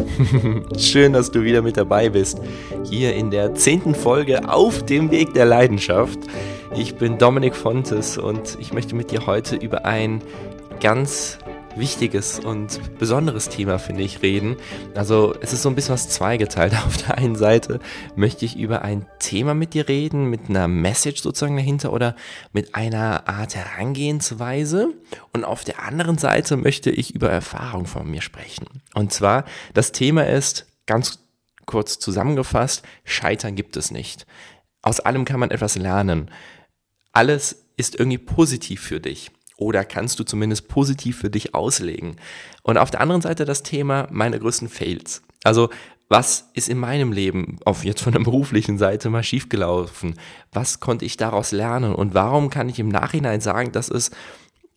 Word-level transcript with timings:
Schön, 0.78 1.12
dass 1.12 1.30
du 1.30 1.42
wieder 1.42 1.62
mit 1.62 1.76
dabei 1.76 2.08
bist. 2.08 2.40
Hier 2.84 3.14
in 3.14 3.30
der 3.30 3.54
zehnten 3.54 3.94
Folge 3.94 4.48
auf 4.48 4.84
dem 4.84 5.10
Weg 5.10 5.34
der 5.34 5.44
Leidenschaft. 5.44 6.18
Ich 6.74 6.96
bin 6.96 7.18
Dominik 7.18 7.54
Fontes 7.54 8.16
und 8.16 8.56
ich 8.60 8.72
möchte 8.72 8.94
mit 8.94 9.10
dir 9.10 9.26
heute 9.26 9.56
über 9.56 9.84
ein 9.84 10.22
ganz 10.80 11.38
wichtiges 11.76 12.38
und 12.40 12.98
besonderes 12.98 13.48
Thema, 13.48 13.78
finde 13.78 14.02
ich, 14.02 14.22
reden. 14.22 14.56
Also 14.94 15.34
es 15.40 15.52
ist 15.52 15.62
so 15.62 15.68
ein 15.68 15.74
bisschen 15.74 15.94
was 15.94 16.08
zweigeteilt. 16.08 16.74
Auf 16.86 16.96
der 16.96 17.18
einen 17.18 17.36
Seite 17.36 17.80
möchte 18.16 18.44
ich 18.44 18.56
über 18.56 18.82
ein 18.82 19.06
Thema 19.18 19.54
mit 19.54 19.74
dir 19.74 19.88
reden, 19.88 20.26
mit 20.30 20.48
einer 20.48 20.68
Message 20.68 21.22
sozusagen 21.22 21.56
dahinter 21.56 21.92
oder 21.92 22.16
mit 22.52 22.74
einer 22.74 23.28
Art 23.28 23.54
Herangehensweise. 23.54 24.94
Und 25.32 25.44
auf 25.44 25.64
der 25.64 25.82
anderen 25.82 26.18
Seite 26.18 26.56
möchte 26.56 26.90
ich 26.90 27.14
über 27.14 27.30
Erfahrung 27.30 27.86
von 27.86 28.10
mir 28.10 28.22
sprechen. 28.22 28.66
Und 28.94 29.12
zwar, 29.12 29.44
das 29.74 29.92
Thema 29.92 30.26
ist 30.26 30.66
ganz 30.86 31.20
kurz 31.66 31.98
zusammengefasst, 31.98 32.82
Scheitern 33.04 33.54
gibt 33.54 33.76
es 33.76 33.90
nicht. 33.90 34.26
Aus 34.82 35.00
allem 35.00 35.24
kann 35.24 35.40
man 35.40 35.50
etwas 35.50 35.76
lernen. 35.76 36.30
Alles 37.12 37.64
ist 37.76 37.94
irgendwie 37.98 38.18
positiv 38.18 38.82
für 38.82 39.00
dich 39.00 39.30
oder 39.56 39.84
kannst 39.84 40.18
du 40.18 40.24
zumindest 40.24 40.68
positiv 40.68 41.18
für 41.18 41.30
dich 41.30 41.54
auslegen. 41.54 42.16
Und 42.62 42.78
auf 42.78 42.90
der 42.90 43.00
anderen 43.00 43.22
Seite 43.22 43.44
das 43.44 43.62
Thema 43.62 44.08
meine 44.10 44.38
größten 44.38 44.68
Fails. 44.68 45.22
Also 45.44 45.70
was 46.08 46.50
ist 46.52 46.68
in 46.68 46.76
meinem 46.78 47.10
Leben 47.10 47.58
auf 47.64 47.84
jetzt 47.84 48.02
von 48.02 48.12
der 48.12 48.20
beruflichen 48.24 48.76
Seite 48.76 49.08
mal 49.08 49.22
schiefgelaufen? 49.22 50.14
Was 50.52 50.78
konnte 50.78 51.06
ich 51.06 51.16
daraus 51.16 51.52
lernen? 51.52 51.94
Und 51.94 52.12
warum 52.12 52.50
kann 52.50 52.68
ich 52.68 52.78
im 52.78 52.88
Nachhinein 52.88 53.40
sagen, 53.40 53.72
dass 53.72 53.88
es 53.88 54.10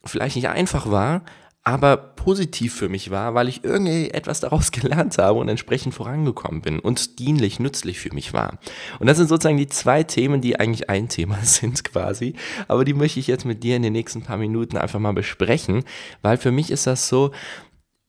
vielleicht 0.06 0.38
nicht 0.38 0.48
einfach 0.48 0.90
war, 0.90 1.23
aber 1.66 1.98
positiv 1.98 2.76
für 2.76 2.90
mich 2.90 3.10
war, 3.10 3.34
weil 3.34 3.50
ich 3.50 3.64
irgendwie 3.64 4.12
etwas 4.12 4.40
daraus 4.40 4.72
gelernt 4.72 5.17
habe 5.17 5.39
und 5.39 5.50
entsprechend 5.50 5.94
vorangekommen 5.94 6.62
bin 6.62 6.80
und 6.80 7.20
dienlich, 7.20 7.59
nützlich 7.59 8.00
für 8.00 8.14
mich 8.14 8.34
war. 8.34 8.59
Und 9.00 9.08
das 9.08 9.17
sind 9.17 9.28
sozusagen 9.28 9.58
die 9.58 9.67
zwei 9.67 10.04
Themen, 10.04 10.42
die 10.42 10.59
eigentlich 10.59 10.89
ein 10.89 11.09
Thema 11.09 11.38
sind 11.44 11.84
quasi, 11.84 12.36
aber 12.67 12.86
die 12.86 12.94
möchte 12.94 13.20
ich 13.20 13.28
jetzt 13.28 13.45
mit 13.45 13.64
dir 13.64 13.76
in 13.76 13.81
den 13.81 13.94
nächsten 13.94 14.22
paar 14.22 14.38
Minuten 14.38 14.78
einfach 14.78 15.00
mal 15.00 15.14
besprechen, 15.14 15.84
weil 16.22 16.38
für 16.38 16.52
mich 16.52 16.70
ist 16.70 16.88
das 16.88 17.09
so, 17.09 17.31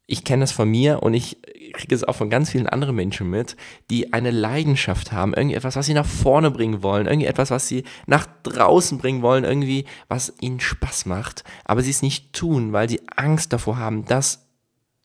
ich 0.07 0.25
kenne 0.25 0.43
das 0.43 0.53
von 0.53 0.69
mir 0.71 1.03
und 1.03 1.15
ich 1.15 1.39
kriege 1.73 1.95
es 1.95 2.05
auch 2.05 2.15
von 2.15 2.31
ganz 2.31 2.51
vielen 2.51 2.69
anderen 2.69 2.95
Menschen 2.95 3.29
mit, 3.29 3.57
die 3.91 4.13
eine 4.13 4.31
Leidenschaft 4.31 5.13
haben, 5.13 5.35
irgendetwas, 5.35 5.77
was 5.77 5.87
sie 5.87 5.95
nach 5.95 6.07
vorne 6.07 6.51
bringen 6.51 6.83
wollen, 6.83 7.07
irgendetwas, 7.07 7.51
was 7.51 7.69
sie 7.69 7.85
nach 8.07 8.27
draußen 8.45 8.99
bringen 8.99 9.23
wollen, 9.23 9.45
irgendwie, 9.45 9.85
was 10.09 10.33
ihnen 10.41 10.61
Spaß 10.61 11.07
macht, 11.07 11.45
aber 11.65 11.83
sie 11.83 11.91
es 11.91 12.03
nicht 12.03 12.33
tun, 12.33 12.73
weil 12.73 12.89
sie 12.89 13.01
Angst 13.17 13.53
davor 13.53 13.79
haben, 13.79 14.05
dass 14.05 14.47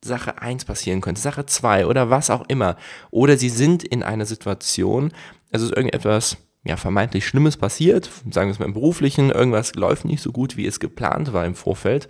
Sache 0.04 0.40
1 0.40 0.64
passieren 0.64 1.00
könnte, 1.00 1.20
Sache 1.20 1.46
2 1.46 1.86
oder 1.86 2.10
was 2.10 2.30
auch 2.30 2.44
immer. 2.48 2.76
Oder 3.10 3.36
sie 3.36 3.50
sind 3.50 3.84
in 3.84 4.02
einer 4.02 4.26
Situation, 4.26 5.12
es 5.50 5.62
ist 5.62 5.76
irgendetwas, 5.76 6.36
ja, 6.64 6.76
vermeintlich 6.76 7.26
Schlimmes 7.26 7.56
passiert, 7.56 8.10
sagen 8.30 8.48
wir 8.48 8.52
es 8.52 8.58
mal 8.58 8.66
im 8.66 8.72
Beruflichen, 8.72 9.30
irgendwas 9.30 9.74
läuft 9.74 10.04
nicht 10.04 10.22
so 10.22 10.32
gut, 10.32 10.56
wie 10.56 10.66
es 10.66 10.80
geplant 10.80 11.32
war 11.32 11.44
im 11.44 11.54
Vorfeld. 11.54 12.08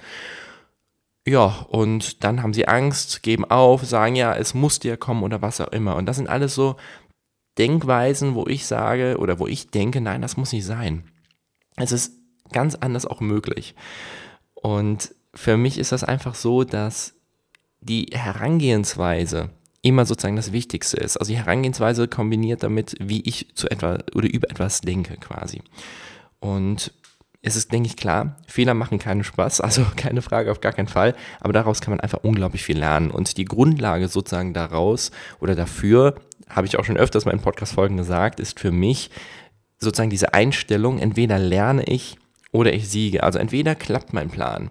Ja, 1.26 1.66
und 1.68 2.24
dann 2.24 2.42
haben 2.42 2.52
sie 2.52 2.66
Angst, 2.66 3.22
geben 3.22 3.44
auf, 3.44 3.84
sagen 3.84 4.16
ja, 4.16 4.34
es 4.34 4.54
muss 4.54 4.80
dir 4.80 4.96
kommen 4.96 5.22
oder 5.22 5.40
was 5.40 5.60
auch 5.60 5.68
immer. 5.68 5.96
Und 5.96 6.06
das 6.06 6.16
sind 6.16 6.28
alles 6.28 6.54
so 6.54 6.76
Denkweisen, 7.58 8.34
wo 8.34 8.46
ich 8.46 8.66
sage 8.66 9.18
oder 9.18 9.38
wo 9.38 9.46
ich 9.46 9.68
denke, 9.68 10.00
nein, 10.00 10.22
das 10.22 10.36
muss 10.36 10.52
nicht 10.52 10.64
sein. 10.64 11.04
Es 11.76 11.92
ist 11.92 12.14
ganz 12.50 12.74
anders 12.74 13.06
auch 13.06 13.20
möglich. 13.20 13.74
Und 14.54 15.14
für 15.34 15.56
mich 15.56 15.78
ist 15.78 15.92
das 15.92 16.04
einfach 16.04 16.34
so, 16.34 16.64
dass 16.64 17.14
die 17.80 18.06
Herangehensweise 18.12 19.50
immer 19.82 20.06
sozusagen 20.06 20.36
das 20.36 20.52
Wichtigste 20.52 20.96
ist. 20.96 21.16
Also 21.16 21.32
die 21.32 21.38
Herangehensweise 21.38 22.08
kombiniert 22.08 22.62
damit, 22.62 22.94
wie 23.00 23.22
ich 23.22 23.54
zu 23.54 23.68
etwa 23.68 23.98
oder 24.14 24.32
über 24.32 24.50
etwas 24.50 24.80
denke 24.80 25.16
quasi. 25.16 25.62
Und 26.40 26.92
es 27.44 27.56
ist, 27.56 27.72
denke 27.72 27.88
ich, 27.88 27.96
klar, 27.96 28.36
Fehler 28.46 28.74
machen 28.74 29.00
keinen 29.00 29.24
Spaß, 29.24 29.60
also 29.60 29.84
keine 29.96 30.22
Frage, 30.22 30.50
auf 30.50 30.60
gar 30.60 30.72
keinen 30.72 30.88
Fall. 30.88 31.14
Aber 31.40 31.52
daraus 31.52 31.80
kann 31.80 31.90
man 31.90 32.00
einfach 32.00 32.20
unglaublich 32.22 32.62
viel 32.62 32.78
lernen. 32.78 33.10
Und 33.10 33.36
die 33.36 33.44
Grundlage 33.44 34.08
sozusagen 34.08 34.54
daraus 34.54 35.10
oder 35.40 35.54
dafür, 35.54 36.14
habe 36.48 36.66
ich 36.66 36.78
auch 36.78 36.84
schon 36.84 36.96
öfters 36.96 37.24
mal 37.24 37.32
in 37.32 37.40
Podcast-Folgen 37.40 37.96
gesagt, 37.96 38.38
ist 38.38 38.60
für 38.60 38.70
mich 38.70 39.10
sozusagen 39.78 40.10
diese 40.10 40.34
Einstellung, 40.34 40.98
entweder 40.98 41.38
lerne 41.38 41.84
ich 41.84 42.16
oder 42.52 42.72
ich 42.72 42.88
siege. 42.88 43.22
Also 43.22 43.38
entweder 43.38 43.74
klappt 43.74 44.12
mein 44.12 44.28
Plan, 44.28 44.70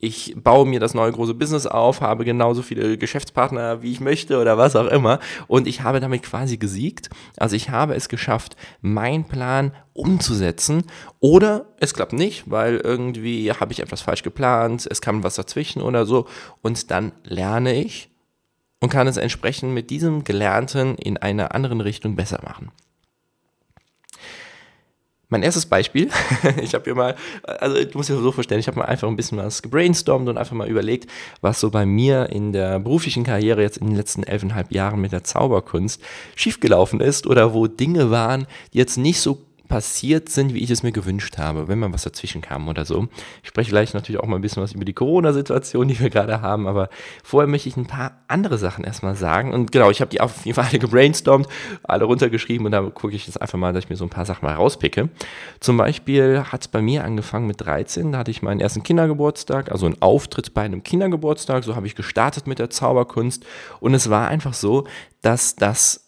ich 0.00 0.34
baue 0.36 0.66
mir 0.66 0.78
das 0.78 0.94
neue 0.94 1.10
große 1.12 1.34
Business 1.34 1.66
auf, 1.66 2.00
habe 2.00 2.24
genauso 2.24 2.62
viele 2.62 2.96
Geschäftspartner, 2.98 3.82
wie 3.82 3.90
ich 3.90 4.00
möchte 4.00 4.40
oder 4.40 4.56
was 4.56 4.76
auch 4.76 4.86
immer. 4.86 5.18
Und 5.48 5.66
ich 5.66 5.82
habe 5.82 6.00
damit 6.00 6.22
quasi 6.22 6.56
gesiegt. 6.56 7.10
Also 7.36 7.56
ich 7.56 7.70
habe 7.70 7.94
es 7.94 8.08
geschafft, 8.08 8.56
meinen 8.80 9.24
Plan 9.24 9.72
umzusetzen. 9.94 10.84
Oder 11.18 11.66
es 11.80 11.94
klappt 11.94 12.12
nicht, 12.12 12.48
weil 12.48 12.76
irgendwie 12.76 13.52
habe 13.52 13.72
ich 13.72 13.80
etwas 13.80 14.00
falsch 14.00 14.22
geplant, 14.22 14.86
es 14.88 15.00
kam 15.00 15.24
was 15.24 15.34
dazwischen 15.34 15.82
oder 15.82 16.06
so. 16.06 16.26
Und 16.62 16.90
dann 16.90 17.12
lerne 17.24 17.74
ich 17.74 18.10
und 18.80 18.90
kann 18.90 19.08
es 19.08 19.16
entsprechend 19.16 19.74
mit 19.74 19.90
diesem 19.90 20.22
Gelernten 20.22 20.94
in 20.94 21.16
einer 21.16 21.54
anderen 21.54 21.80
Richtung 21.80 22.14
besser 22.14 22.40
machen. 22.44 22.70
Mein 25.30 25.42
erstes 25.42 25.66
Beispiel, 25.66 26.08
ich 26.62 26.72
habe 26.72 26.84
hier 26.84 26.94
mal, 26.94 27.14
also 27.42 27.84
du 27.84 27.98
musst 27.98 28.08
dir 28.08 28.16
so 28.16 28.32
vorstellen, 28.32 28.60
ich 28.60 28.66
habe 28.66 28.78
mal 28.78 28.86
einfach 28.86 29.08
ein 29.08 29.16
bisschen 29.16 29.36
was 29.36 29.60
gebrainstormt 29.60 30.26
und 30.26 30.38
einfach 30.38 30.54
mal 30.54 30.68
überlegt, 30.68 31.10
was 31.42 31.60
so 31.60 31.70
bei 31.70 31.84
mir 31.84 32.30
in 32.30 32.52
der 32.52 32.78
beruflichen 32.80 33.24
Karriere 33.24 33.60
jetzt 33.60 33.76
in 33.76 33.88
den 33.88 33.96
letzten 33.96 34.22
elfeinhalb 34.22 34.72
Jahren 34.72 35.02
mit 35.02 35.12
der 35.12 35.24
Zauberkunst 35.24 36.00
schiefgelaufen 36.34 37.00
ist 37.00 37.26
oder 37.26 37.52
wo 37.52 37.66
Dinge 37.66 38.10
waren, 38.10 38.46
die 38.72 38.78
jetzt 38.78 38.96
nicht 38.96 39.20
so 39.20 39.47
passiert 39.68 40.28
sind, 40.30 40.54
wie 40.54 40.62
ich 40.62 40.70
es 40.70 40.82
mir 40.82 40.92
gewünscht 40.92 41.38
habe, 41.38 41.68
wenn 41.68 41.78
mal 41.78 41.92
was 41.92 42.02
dazwischen 42.02 42.40
kam 42.40 42.68
oder 42.68 42.84
so. 42.84 43.08
Ich 43.42 43.48
spreche 43.48 43.70
gleich 43.70 43.94
natürlich 43.94 44.20
auch 44.20 44.26
mal 44.26 44.36
ein 44.36 44.42
bisschen 44.42 44.62
was 44.62 44.72
über 44.72 44.84
die 44.84 44.94
Corona-Situation, 44.94 45.88
die 45.88 46.00
wir 46.00 46.10
gerade 46.10 46.40
haben, 46.40 46.66
aber 46.66 46.88
vorher 47.22 47.48
möchte 47.48 47.68
ich 47.68 47.76
ein 47.76 47.86
paar 47.86 48.22
andere 48.28 48.58
Sachen 48.58 48.84
erstmal 48.84 49.14
sagen. 49.14 49.52
Und 49.52 49.70
genau, 49.70 49.90
ich 49.90 50.00
habe 50.00 50.10
die 50.10 50.20
auf 50.20 50.44
jeden 50.44 50.56
Fall 50.56 50.66
alle 50.68 50.78
gebrainstormt, 50.78 51.46
alle 51.82 52.04
runtergeschrieben 52.04 52.66
und 52.66 52.72
da 52.72 52.80
gucke 52.82 53.14
ich 53.14 53.26
jetzt 53.26 53.40
einfach 53.40 53.58
mal, 53.58 53.72
dass 53.72 53.84
ich 53.84 53.90
mir 53.90 53.96
so 53.96 54.04
ein 54.04 54.10
paar 54.10 54.24
Sachen 54.24 54.46
mal 54.46 54.54
rauspicke. 54.54 55.10
Zum 55.60 55.76
Beispiel 55.76 56.42
hat 56.50 56.62
es 56.62 56.68
bei 56.68 56.80
mir 56.80 57.04
angefangen 57.04 57.46
mit 57.46 57.60
13, 57.60 58.12
da 58.12 58.18
hatte 58.18 58.30
ich 58.30 58.42
meinen 58.42 58.60
ersten 58.60 58.82
Kindergeburtstag, 58.82 59.70
also 59.70 59.86
einen 59.86 60.00
Auftritt 60.00 60.54
bei 60.54 60.62
einem 60.62 60.82
Kindergeburtstag, 60.82 61.64
so 61.64 61.76
habe 61.76 61.86
ich 61.86 61.94
gestartet 61.94 62.46
mit 62.46 62.58
der 62.58 62.70
Zauberkunst 62.70 63.44
und 63.80 63.94
es 63.94 64.08
war 64.08 64.28
einfach 64.28 64.54
so, 64.54 64.86
dass 65.20 65.56
das 65.56 66.07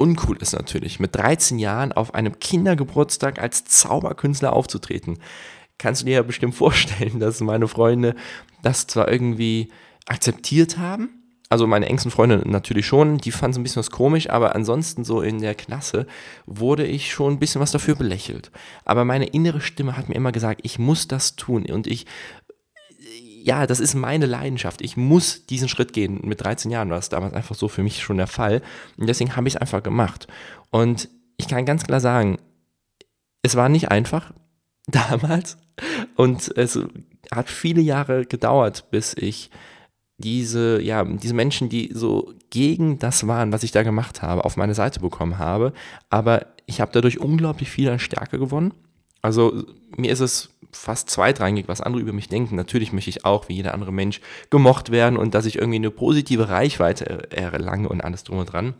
uncool 0.00 0.38
ist 0.38 0.52
natürlich, 0.52 0.98
mit 0.98 1.14
13 1.14 1.58
Jahren 1.58 1.92
auf 1.92 2.14
einem 2.14 2.38
Kindergeburtstag 2.38 3.40
als 3.40 3.64
Zauberkünstler 3.64 4.52
aufzutreten. 4.52 5.18
Kannst 5.78 6.02
du 6.02 6.06
dir 6.06 6.14
ja 6.14 6.22
bestimmt 6.22 6.54
vorstellen, 6.54 7.20
dass 7.20 7.40
meine 7.40 7.68
Freunde 7.68 8.14
das 8.62 8.86
zwar 8.86 9.10
irgendwie 9.10 9.68
akzeptiert 10.06 10.78
haben, 10.78 11.20
also 11.50 11.66
meine 11.66 11.86
engsten 11.86 12.12
Freunde 12.12 12.42
natürlich 12.48 12.86
schon, 12.86 13.18
die 13.18 13.32
fanden 13.32 13.50
es 13.50 13.58
ein 13.58 13.62
bisschen 13.64 13.80
was 13.80 13.90
komisch, 13.90 14.30
aber 14.30 14.54
ansonsten 14.54 15.04
so 15.04 15.20
in 15.20 15.40
der 15.40 15.56
Klasse 15.56 16.06
wurde 16.46 16.86
ich 16.86 17.12
schon 17.12 17.34
ein 17.34 17.38
bisschen 17.40 17.60
was 17.60 17.72
dafür 17.72 17.96
belächelt. 17.96 18.52
Aber 18.84 19.04
meine 19.04 19.26
innere 19.26 19.60
Stimme 19.60 19.96
hat 19.96 20.08
mir 20.08 20.14
immer 20.14 20.30
gesagt, 20.30 20.60
ich 20.62 20.78
muss 20.78 21.08
das 21.08 21.34
tun 21.34 21.66
und 21.66 21.88
ich 21.88 22.06
ja, 23.50 23.66
das 23.66 23.80
ist 23.80 23.96
meine 23.96 24.26
Leidenschaft. 24.26 24.80
Ich 24.80 24.96
muss 24.96 25.44
diesen 25.44 25.68
Schritt 25.68 25.92
gehen. 25.92 26.20
Mit 26.22 26.40
13 26.40 26.70
Jahren 26.70 26.88
war 26.88 26.98
es 26.98 27.08
damals 27.08 27.34
einfach 27.34 27.56
so 27.56 27.66
für 27.66 27.82
mich 27.82 28.00
schon 28.00 28.16
der 28.16 28.28
Fall. 28.28 28.62
Und 28.96 29.08
deswegen 29.08 29.34
habe 29.34 29.48
ich 29.48 29.56
es 29.56 29.60
einfach 29.60 29.82
gemacht. 29.82 30.28
Und 30.70 31.08
ich 31.36 31.48
kann 31.48 31.64
ganz 31.64 31.82
klar 31.82 31.98
sagen, 31.98 32.38
es 33.42 33.56
war 33.56 33.68
nicht 33.68 33.90
einfach 33.90 34.32
damals. 34.86 35.58
Und 36.14 36.56
es 36.56 36.78
hat 37.32 37.50
viele 37.50 37.80
Jahre 37.80 38.24
gedauert, 38.24 38.88
bis 38.92 39.14
ich 39.14 39.50
diese, 40.16 40.80
ja, 40.80 41.02
diese 41.02 41.34
Menschen, 41.34 41.68
die 41.68 41.90
so 41.92 42.32
gegen 42.50 43.00
das 43.00 43.26
waren, 43.26 43.50
was 43.50 43.64
ich 43.64 43.72
da 43.72 43.82
gemacht 43.82 44.22
habe, 44.22 44.44
auf 44.44 44.56
meine 44.56 44.76
Seite 44.76 45.00
bekommen 45.00 45.38
habe. 45.38 45.72
Aber 46.08 46.46
ich 46.66 46.80
habe 46.80 46.92
dadurch 46.92 47.18
unglaublich 47.18 47.68
viel 47.68 47.88
an 47.88 47.98
Stärke 47.98 48.38
gewonnen. 48.38 48.74
Also 49.22 49.64
mir 49.96 50.12
ist 50.12 50.20
es 50.20 50.50
fast 50.72 51.10
zweitrangig, 51.10 51.68
was 51.68 51.80
andere 51.80 52.02
über 52.02 52.12
mich 52.12 52.28
denken. 52.28 52.56
Natürlich 52.56 52.92
möchte 52.92 53.10
ich 53.10 53.24
auch, 53.24 53.48
wie 53.48 53.54
jeder 53.54 53.74
andere 53.74 53.92
Mensch, 53.92 54.20
gemocht 54.50 54.90
werden 54.90 55.16
und 55.16 55.34
dass 55.34 55.46
ich 55.46 55.56
irgendwie 55.56 55.76
eine 55.76 55.90
positive 55.90 56.48
Reichweite 56.48 57.30
erlange 57.30 57.88
und 57.88 58.02
alles 58.02 58.24
drum 58.24 58.38
und 58.38 58.52
dran. 58.52 58.74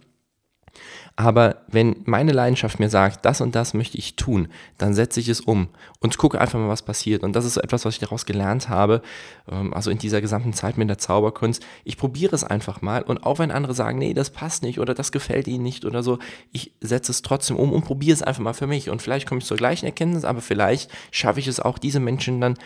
Aber 1.16 1.62
wenn 1.68 1.96
meine 2.04 2.32
Leidenschaft 2.32 2.78
mir 2.78 2.88
sagt, 2.88 3.24
das 3.24 3.40
und 3.40 3.54
das 3.54 3.74
möchte 3.74 3.98
ich 3.98 4.16
tun, 4.16 4.48
dann 4.78 4.94
setze 4.94 5.20
ich 5.20 5.28
es 5.28 5.40
um 5.40 5.68
und 5.98 6.16
gucke 6.16 6.40
einfach 6.40 6.58
mal, 6.58 6.68
was 6.68 6.82
passiert. 6.82 7.22
Und 7.22 7.34
das 7.34 7.44
ist 7.44 7.56
etwas, 7.56 7.84
was 7.84 7.94
ich 7.94 8.00
daraus 8.00 8.26
gelernt 8.26 8.68
habe, 8.68 9.02
ähm, 9.50 9.74
also 9.74 9.90
in 9.90 9.98
dieser 9.98 10.20
gesamten 10.20 10.52
Zeit 10.52 10.78
mit 10.78 10.88
der 10.88 10.98
Zauberkunst. 10.98 11.62
Ich 11.84 11.96
probiere 11.96 12.34
es 12.34 12.44
einfach 12.44 12.80
mal 12.80 13.02
und 13.02 13.24
auch 13.24 13.38
wenn 13.38 13.50
andere 13.50 13.74
sagen, 13.74 13.98
nee, 13.98 14.14
das 14.14 14.30
passt 14.30 14.62
nicht 14.62 14.78
oder 14.80 14.94
das 14.94 15.12
gefällt 15.12 15.46
ihnen 15.46 15.64
nicht 15.64 15.84
oder 15.84 16.02
so, 16.02 16.18
ich 16.52 16.72
setze 16.80 17.12
es 17.12 17.22
trotzdem 17.22 17.56
um 17.56 17.72
und 17.72 17.84
probiere 17.84 18.14
es 18.14 18.22
einfach 18.22 18.42
mal 18.42 18.54
für 18.54 18.66
mich. 18.66 18.88
Und 18.88 19.02
vielleicht 19.02 19.28
komme 19.28 19.40
ich 19.40 19.46
zur 19.46 19.56
gleichen 19.56 19.86
Erkenntnis, 19.86 20.24
aber 20.24 20.40
vielleicht 20.40 20.90
schaffe 21.10 21.40
ich 21.40 21.48
es 21.48 21.60
auch, 21.60 21.78
diese 21.78 22.00
Menschen 22.00 22.40
dann 22.40 22.56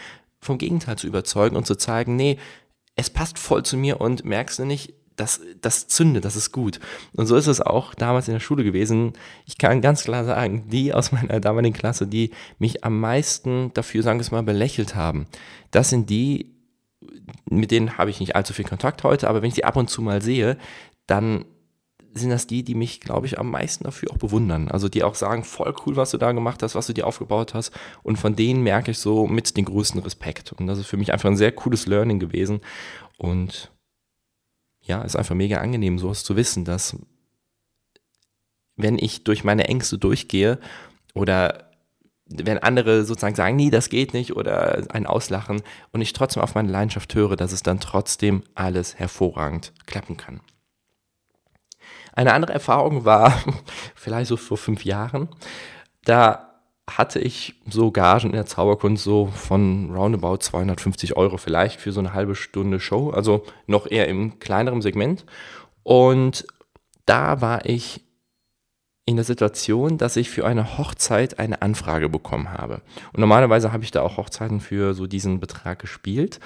vom 0.41 0.59
Gegenteil 0.59 0.97
zu 0.97 1.07
überzeugen 1.07 1.57
und 1.57 1.67
zu 1.67 1.75
zeigen, 1.75 2.17
nee, 2.17 2.39
es 2.97 3.11
passt 3.11 3.39
voll 3.39 3.65
zu 3.65 3.77
mir 3.77 4.01
und 4.01 4.25
merkst 4.25 4.59
du 4.59 4.65
nicht, 4.65 4.95
das, 5.17 5.41
das 5.61 5.87
zündet, 5.87 6.25
das 6.25 6.37
ist 6.37 6.53
gut. 6.53 6.81
Und 7.15 7.27
so 7.27 7.37
ist 7.37 7.47
es 7.47 7.61
auch 7.61 7.95
damals 7.95 8.29
in 8.29 8.35
der 8.35 8.41
Schule 8.41 8.65
gewesen. 8.65 9.13
Ich 9.47 9.59
kann 9.59 9.81
ganz 9.81 10.05
klar 10.05 10.25
sagen, 10.25 10.69
die 10.69 10.93
aus 10.93 11.13
meiner 11.13 11.41
damaligen 11.41 11.75
Klasse, 11.75 12.07
die 12.07 12.31
mich 12.59 12.85
am 12.85 12.99
meisten 13.01 13.73
dafür, 13.75 14.03
sagen 14.03 14.19
wir 14.19 14.23
es 14.23 14.31
mal, 14.31 14.43
belächelt 14.43 14.95
haben, 14.95 15.27
das 15.71 15.91
sind 15.91 16.11
die, 16.11 16.55
mit 17.49 17.71
denen 17.71 17.97
habe 17.99 18.11
ich 18.11 18.21
nicht 18.21 18.37
allzu 18.37 18.53
viel 18.53 18.65
Kontakt 18.65 19.05
heute, 19.05 19.29
aber 19.29 19.43
wenn 19.43 19.49
ich 19.49 19.55
die 19.55 19.65
ab 19.65 19.77
und 19.77 19.91
zu 19.91 20.03
mal 20.03 20.23
sehe, 20.23 20.57
dann 21.07 21.45
sind 22.15 22.31
das 22.31 22.47
die, 22.47 22.63
die 22.63 22.75
mich, 22.75 23.01
glaube 23.01 23.27
ich, 23.27 23.39
am 23.39 23.51
meisten 23.51 23.85
dafür 23.85 24.11
auch 24.13 24.19
bewundern. 24.19 24.69
Also 24.69 24.89
die 24.89 25.03
auch 25.03 25.17
sagen, 25.17 25.43
voll 25.43 25.75
cool, 25.85 25.97
was 25.97 26.13
du 26.13 26.19
da 26.19 26.31
gemacht 26.33 26.63
hast, 26.63 26.75
was 26.75 26.87
du 26.87 26.93
dir 26.93 27.07
aufgebaut 27.07 27.55
hast. 27.55 27.73
Und 28.03 28.19
von 28.19 28.37
denen 28.37 28.63
merke 28.63 28.93
ich 28.93 28.99
so 28.99 29.27
mit 29.27 29.57
den 29.57 29.65
größten 29.65 30.01
Respekt. 30.01 30.53
Und 30.53 30.69
das 30.69 30.79
ist 30.79 30.87
für 30.87 30.97
mich 30.97 31.13
einfach 31.13 31.29
ein 31.29 31.37
sehr 31.37 31.51
cooles 31.51 31.87
Learning 31.87 32.21
gewesen. 32.21 32.61
Und 33.19 33.73
ja, 34.85 35.03
ist 35.03 35.17
einfach 35.17 35.35
mega 35.35 35.59
angenehm, 35.59 35.99
sowas 35.99 36.25
zu 36.25 36.37
wissen, 36.37 36.65
dass 36.65 36.97
wenn 38.77 38.99
ich 38.99 39.25
durch 39.25 39.45
meine 39.45 39.69
Ängste 39.69 39.99
durchgehe 39.99 40.59
oder 41.15 41.71
wenn 42.27 42.59
andere 42.59 43.05
sozusagen 43.05 43.35
sagen, 43.35 43.57
nee, 43.57 43.71
das 43.71 43.91
geht 43.91 44.15
nicht 44.15 44.35
oder 44.35 44.83
ein 44.91 45.07
Auslachen 45.07 45.63
und 45.93 46.01
ich 46.01 46.13
trotzdem 46.13 46.43
auf 46.43 46.55
meine 46.55 46.71
Leidenschaft 46.71 47.15
höre, 47.15 47.37
dass 47.37 47.53
es 47.53 47.63
dann 47.63 47.81
trotzdem 47.81 48.43
alles 48.55 48.99
hervorragend 48.99 49.73
klappen 49.87 50.17
kann. 50.17 50.41
Eine 52.13 52.33
andere 52.33 52.53
Erfahrung 52.53 53.05
war 53.05 53.43
vielleicht 53.95 54.29
so 54.29 54.37
vor 54.37 54.57
fünf 54.57 54.85
Jahren. 54.85 55.29
Da 56.05 56.54
hatte 56.89 57.19
ich 57.19 57.55
so 57.69 57.91
Gagen 57.91 58.29
in 58.29 58.37
der 58.37 58.47
Zauberkunst 58.47 59.05
so 59.05 59.27
von 59.27 59.91
roundabout 59.95 60.39
250 60.39 61.17
Euro 61.17 61.39
vielleicht 61.39 61.81
für 61.81 61.93
so 61.93 62.01
eine 62.01 62.13
halbe 62.13 62.35
Stunde 62.35 62.79
Show, 62.79 63.11
also 63.11 63.45
noch 63.67 63.91
eher 63.91 64.09
im 64.09 64.39
kleineren 64.39 64.83
Segment. 64.83 65.25
Und 65.83 66.47
da 67.07 67.41
war 67.41 67.67
ich 67.67 68.03
in 69.07 69.17
der 69.17 69.25
Situation, 69.25 69.99
dass 69.99 70.17
ich 70.17 70.31
für 70.31 70.47
eine 70.47 70.79
Hochzeit 70.79 71.39
eine 71.39 71.61
Anfrage 71.61 72.09
bekommen 72.09 72.51
habe. 72.51 72.81
Und 73.13 73.21
normalerweise 73.21 73.73
habe 73.73 73.85
ich 73.85 73.91
da 73.91 74.03
auch 74.03 74.17
Hochzeiten 74.17 74.61
für 74.61 74.95
so 74.95 75.07
diesen 75.07 75.41
Betrag 75.41 75.79
gespielt. 75.79 76.41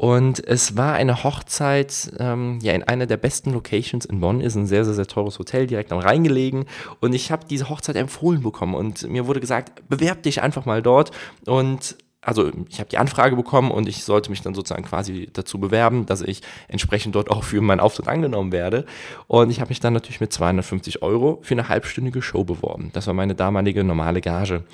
Und 0.00 0.42
es 0.48 0.78
war 0.78 0.94
eine 0.94 1.24
Hochzeit 1.24 2.10
ähm, 2.18 2.58
ja, 2.62 2.72
in 2.72 2.82
einer 2.84 3.04
der 3.04 3.18
besten 3.18 3.52
Locations 3.52 4.06
in 4.06 4.20
Bonn, 4.20 4.40
ist 4.40 4.54
ein 4.54 4.64
sehr, 4.64 4.86
sehr, 4.86 4.94
sehr 4.94 5.06
teures 5.06 5.38
Hotel 5.38 5.66
direkt 5.66 5.92
am 5.92 5.98
Rhein 5.98 6.24
gelegen. 6.24 6.64
Und 7.00 7.12
ich 7.12 7.30
habe 7.30 7.44
diese 7.44 7.68
Hochzeit 7.68 7.96
empfohlen 7.96 8.42
bekommen 8.42 8.74
und 8.74 9.06
mir 9.10 9.26
wurde 9.26 9.40
gesagt, 9.40 9.86
bewerb 9.90 10.22
dich 10.22 10.40
einfach 10.40 10.64
mal 10.64 10.80
dort. 10.80 11.10
Und 11.44 11.98
also 12.22 12.50
ich 12.70 12.78
habe 12.78 12.88
die 12.88 12.96
Anfrage 12.96 13.36
bekommen 13.36 13.70
und 13.70 13.90
ich 13.90 14.02
sollte 14.02 14.30
mich 14.30 14.40
dann 14.40 14.54
sozusagen 14.54 14.84
quasi 14.84 15.28
dazu 15.34 15.60
bewerben, 15.60 16.06
dass 16.06 16.22
ich 16.22 16.40
entsprechend 16.68 17.14
dort 17.14 17.30
auch 17.30 17.44
für 17.44 17.60
meinen 17.60 17.80
Auftritt 17.80 18.08
angenommen 18.08 18.52
werde. 18.52 18.86
Und 19.26 19.50
ich 19.50 19.60
habe 19.60 19.68
mich 19.68 19.80
dann 19.80 19.92
natürlich 19.92 20.22
mit 20.22 20.32
250 20.32 21.02
Euro 21.02 21.40
für 21.42 21.52
eine 21.52 21.68
halbstündige 21.68 22.22
Show 22.22 22.44
beworben. 22.44 22.88
Das 22.94 23.06
war 23.06 23.12
meine 23.12 23.34
damalige 23.34 23.84
normale 23.84 24.22
Gage. 24.22 24.64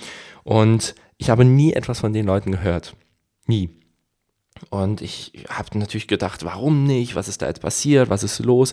Und 0.45 0.95
ich 1.19 1.31
habe 1.31 1.45
nie 1.45 1.73
etwas 1.73 1.99
von 1.99 2.13
den 2.13 2.27
Leuten 2.27 2.53
gehört. 2.53 2.95
Nie. 3.49 3.71
Und 4.71 5.01
ich 5.01 5.45
habe 5.49 5.79
natürlich 5.79 6.09
gedacht, 6.09 6.45
warum 6.45 6.85
nicht? 6.85 7.15
Was 7.15 7.29
ist 7.29 7.43
da 7.43 7.47
jetzt 7.47 7.63
passiert? 7.63 8.11
Was 8.11 8.23
ist 8.23 8.39
los? 8.41 8.73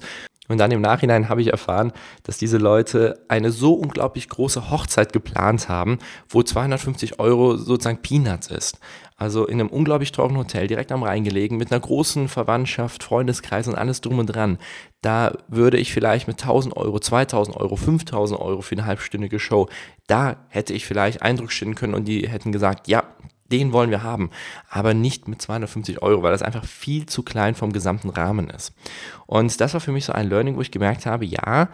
Und 0.50 0.58
dann 0.58 0.72
im 0.72 0.82
Nachhinein 0.82 1.30
habe 1.30 1.42
ich 1.42 1.48
erfahren, 1.48 1.94
dass 2.24 2.38
diese 2.38 2.58
Leute 2.58 3.24
eine 3.30 3.50
so 3.52 3.74
unglaublich 3.76 4.28
große 4.28 4.70
Hochzeit 4.70 5.14
geplant 5.14 5.70
haben, 5.70 6.00
wo 6.28 6.44
250 6.44 7.20
Euro 7.20 7.56
sozusagen 7.56 8.02
Peanuts 8.02 8.48
ist. 8.48 8.78
Also 9.16 9.48
in 9.48 9.62
einem 9.62 9.70
unglaublich 9.70 10.12
teuren 10.12 10.38
Hotel, 10.38 10.68
direkt 10.68 10.92
am 10.92 11.04
Rhein 11.04 11.24
gelegen, 11.24 11.56
mit 11.56 11.72
einer 11.72 11.80
großen 11.80 12.28
Verwandtschaft, 12.28 13.04
Freundeskreis 13.04 13.70
und 13.70 13.76
alles 13.76 14.02
drum 14.02 14.20
und 14.20 14.28
dran. 14.28 14.58
Da 15.02 15.38
würde 15.48 15.78
ich 15.78 15.94
vielleicht 15.94 16.28
mit 16.28 16.42
1000 16.42 16.76
Euro, 16.76 17.00
2000 17.00 17.56
Euro, 17.56 17.78
5000 17.78 18.38
Euro 18.38 18.62
für 18.62 18.76
eine 18.76 18.86
halbstündige 18.86 19.40
Show, 19.40 19.70
da 20.08 20.36
hätte 20.50 20.74
ich 20.74 20.86
vielleicht 20.86 21.22
Eindruck 21.22 21.54
stellen 21.54 21.76
können 21.76 21.94
und 21.94 22.06
die 22.06 22.28
hätten 22.28 22.52
gesagt, 22.52 22.90
ja, 22.90 23.06
den 23.52 23.74
wollen 23.74 23.92
wir 23.92 24.04
haben, 24.04 24.30
aber 24.70 24.94
nicht 24.94 25.28
mit 25.28 25.42
250 25.42 26.02
Euro, 26.02 26.24
weil 26.24 26.32
das 26.32 26.42
einfach 26.42 26.66
viel 26.66 27.06
zu 27.06 27.24
klein 27.24 27.56
vom 27.56 27.74
gesamten 27.74 28.10
Rahmen 28.10 28.50
ist. 28.50 28.74
Und 29.26 29.60
das 29.60 29.74
war 29.74 29.82
für 29.82 29.92
mich 29.92 30.06
so 30.06 30.14
ein 30.14 30.30
Learning, 30.30 30.56
wo 30.56 30.62
ich 30.62 30.72
gemerkt 30.72 31.06
habe, 31.06 31.26
ja, 31.26 31.70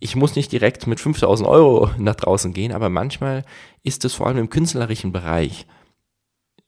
ich 0.00 0.16
muss 0.16 0.34
nicht 0.34 0.50
direkt 0.50 0.86
mit 0.86 0.98
5000 0.98 1.48
Euro 1.48 1.90
nach 1.98 2.14
draußen 2.14 2.52
gehen, 2.52 2.72
aber 2.72 2.88
manchmal 2.88 3.44
ist 3.82 4.04
es 4.04 4.14
vor 4.14 4.26
allem 4.26 4.38
im 4.38 4.50
künstlerischen 4.50 5.12
Bereich 5.12 5.66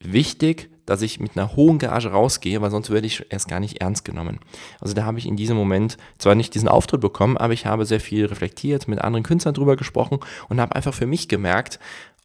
wichtig, 0.01 0.71
dass 0.85 1.03
ich 1.03 1.21
mit 1.21 1.37
einer 1.37 1.57
hohen 1.57 1.79
Gage 1.79 2.09
rausgehe, 2.09 2.61
weil 2.61 2.71
sonst 2.71 2.91
würde 2.91 3.07
ich 3.07 3.25
erst 3.31 3.49
gar 3.49 3.61
nicht 3.61 3.81
ernst 3.81 4.05
genommen. 4.05 4.41
Also 4.81 4.95
da 4.95 5.05
habe 5.05 5.19
ich 5.19 5.27
in 5.27 5.37
diesem 5.37 5.57
Moment 5.57 5.97
zwar 6.19 6.35
nicht 6.35 6.55
diesen 6.55 6.69
Auftritt 6.69 7.01
bekommen, 7.01 7.37
aber 7.37 7.53
ich 7.53 7.67
habe 7.67 7.87
sehr 7.87 8.01
viel 8.01 8.27
reflektiert, 8.27 8.89
mit 8.89 9.01
anderen 9.01 9.23
Künstlern 9.23 9.55
drüber 9.55 9.77
gesprochen 9.77 10.19
und 10.49 10.61
habe 10.61 10.75
einfach 10.75 10.93
für 10.93 11.07
mich 11.07 11.29
gemerkt, 11.29 11.79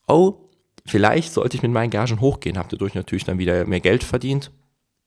oh, 0.07 0.46
Vielleicht 0.87 1.33
sollte 1.33 1.57
ich 1.57 1.63
mit 1.63 1.71
meinen 1.71 1.89
Gagen 1.89 2.21
hochgehen, 2.21 2.57
habe 2.57 2.69
dadurch 2.71 2.95
natürlich 2.95 3.25
dann 3.25 3.39
wieder 3.39 3.65
mehr 3.65 3.81
Geld 3.81 4.03
verdient. 4.03 4.51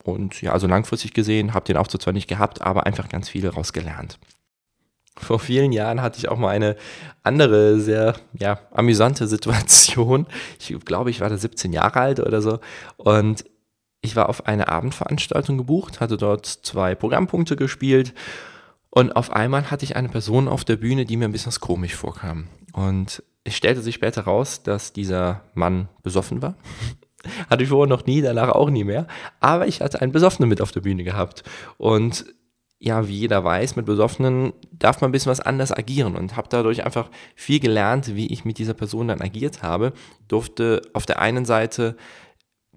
Und 0.03 0.41
ja, 0.41 0.51
also 0.51 0.67
langfristig 0.67 1.13
gesehen, 1.13 1.53
habe 1.53 1.65
den 1.65 1.77
Aufzug 1.77 2.01
zwar 2.01 2.13
nicht 2.13 2.27
gehabt, 2.27 2.61
aber 2.61 2.85
einfach 2.85 3.09
ganz 3.09 3.29
viel 3.29 3.47
rausgelernt. 3.47 4.19
Vor 5.17 5.39
vielen 5.39 5.71
Jahren 5.71 6.01
hatte 6.01 6.19
ich 6.19 6.29
auch 6.29 6.37
mal 6.37 6.49
eine 6.49 6.77
andere 7.21 7.79
sehr 7.79 8.15
ja, 8.33 8.59
amüsante 8.71 9.27
Situation. 9.27 10.25
Ich 10.59 10.73
glaube, 10.85 11.09
ich 11.09 11.19
war 11.19 11.29
da 11.29 11.37
17 11.37 11.73
Jahre 11.73 11.99
alt 11.99 12.19
oder 12.19 12.41
so. 12.41 12.59
Und 12.97 13.43
ich 14.01 14.15
war 14.15 14.29
auf 14.29 14.47
eine 14.47 14.69
Abendveranstaltung 14.69 15.57
gebucht, 15.57 15.99
hatte 15.99 16.17
dort 16.17 16.45
zwei 16.45 16.95
Programmpunkte 16.95 17.55
gespielt. 17.55 18.13
Und 18.89 19.15
auf 19.15 19.31
einmal 19.31 19.69
hatte 19.69 19.85
ich 19.85 19.95
eine 19.95 20.09
Person 20.09 20.47
auf 20.47 20.63
der 20.63 20.77
Bühne, 20.77 21.05
die 21.05 21.17
mir 21.17 21.25
ein 21.25 21.31
bisschen 21.31 21.53
komisch 21.59 21.95
vorkam. 21.95 22.47
Und 22.73 23.23
es 23.43 23.55
stellte 23.55 23.81
sich 23.81 23.95
später 23.95 24.23
raus, 24.23 24.63
dass 24.63 24.93
dieser 24.93 25.41
Mann 25.53 25.89
besoffen 26.03 26.41
war. 26.41 26.55
hatte 27.49 27.63
ich 27.63 27.69
vorher 27.69 27.89
noch 27.89 28.05
nie, 28.05 28.21
danach 28.21 28.49
auch 28.49 28.69
nie 28.69 28.83
mehr. 28.83 29.07
Aber 29.39 29.67
ich 29.67 29.81
hatte 29.81 30.01
einen 30.01 30.11
Besoffenen 30.11 30.49
mit 30.49 30.61
auf 30.61 30.71
der 30.71 30.81
Bühne 30.81 31.03
gehabt. 31.03 31.43
Und 31.77 32.25
ja, 32.79 33.07
wie 33.07 33.15
jeder 33.15 33.43
weiß, 33.43 33.75
mit 33.75 33.85
Besoffenen 33.85 34.53
darf 34.71 35.01
man 35.01 35.09
ein 35.09 35.11
bisschen 35.11 35.29
was 35.31 35.39
anders 35.39 35.71
agieren 35.71 36.15
und 36.15 36.35
habe 36.35 36.47
dadurch 36.49 36.83
einfach 36.83 37.11
viel 37.35 37.59
gelernt, 37.59 38.15
wie 38.15 38.33
ich 38.33 38.43
mit 38.43 38.57
dieser 38.57 38.73
Person 38.73 39.09
dann 39.09 39.21
agiert 39.21 39.61
habe. 39.61 39.93
Durfte 40.27 40.81
auf 40.93 41.05
der 41.05 41.19
einen 41.19 41.45
Seite 41.45 41.95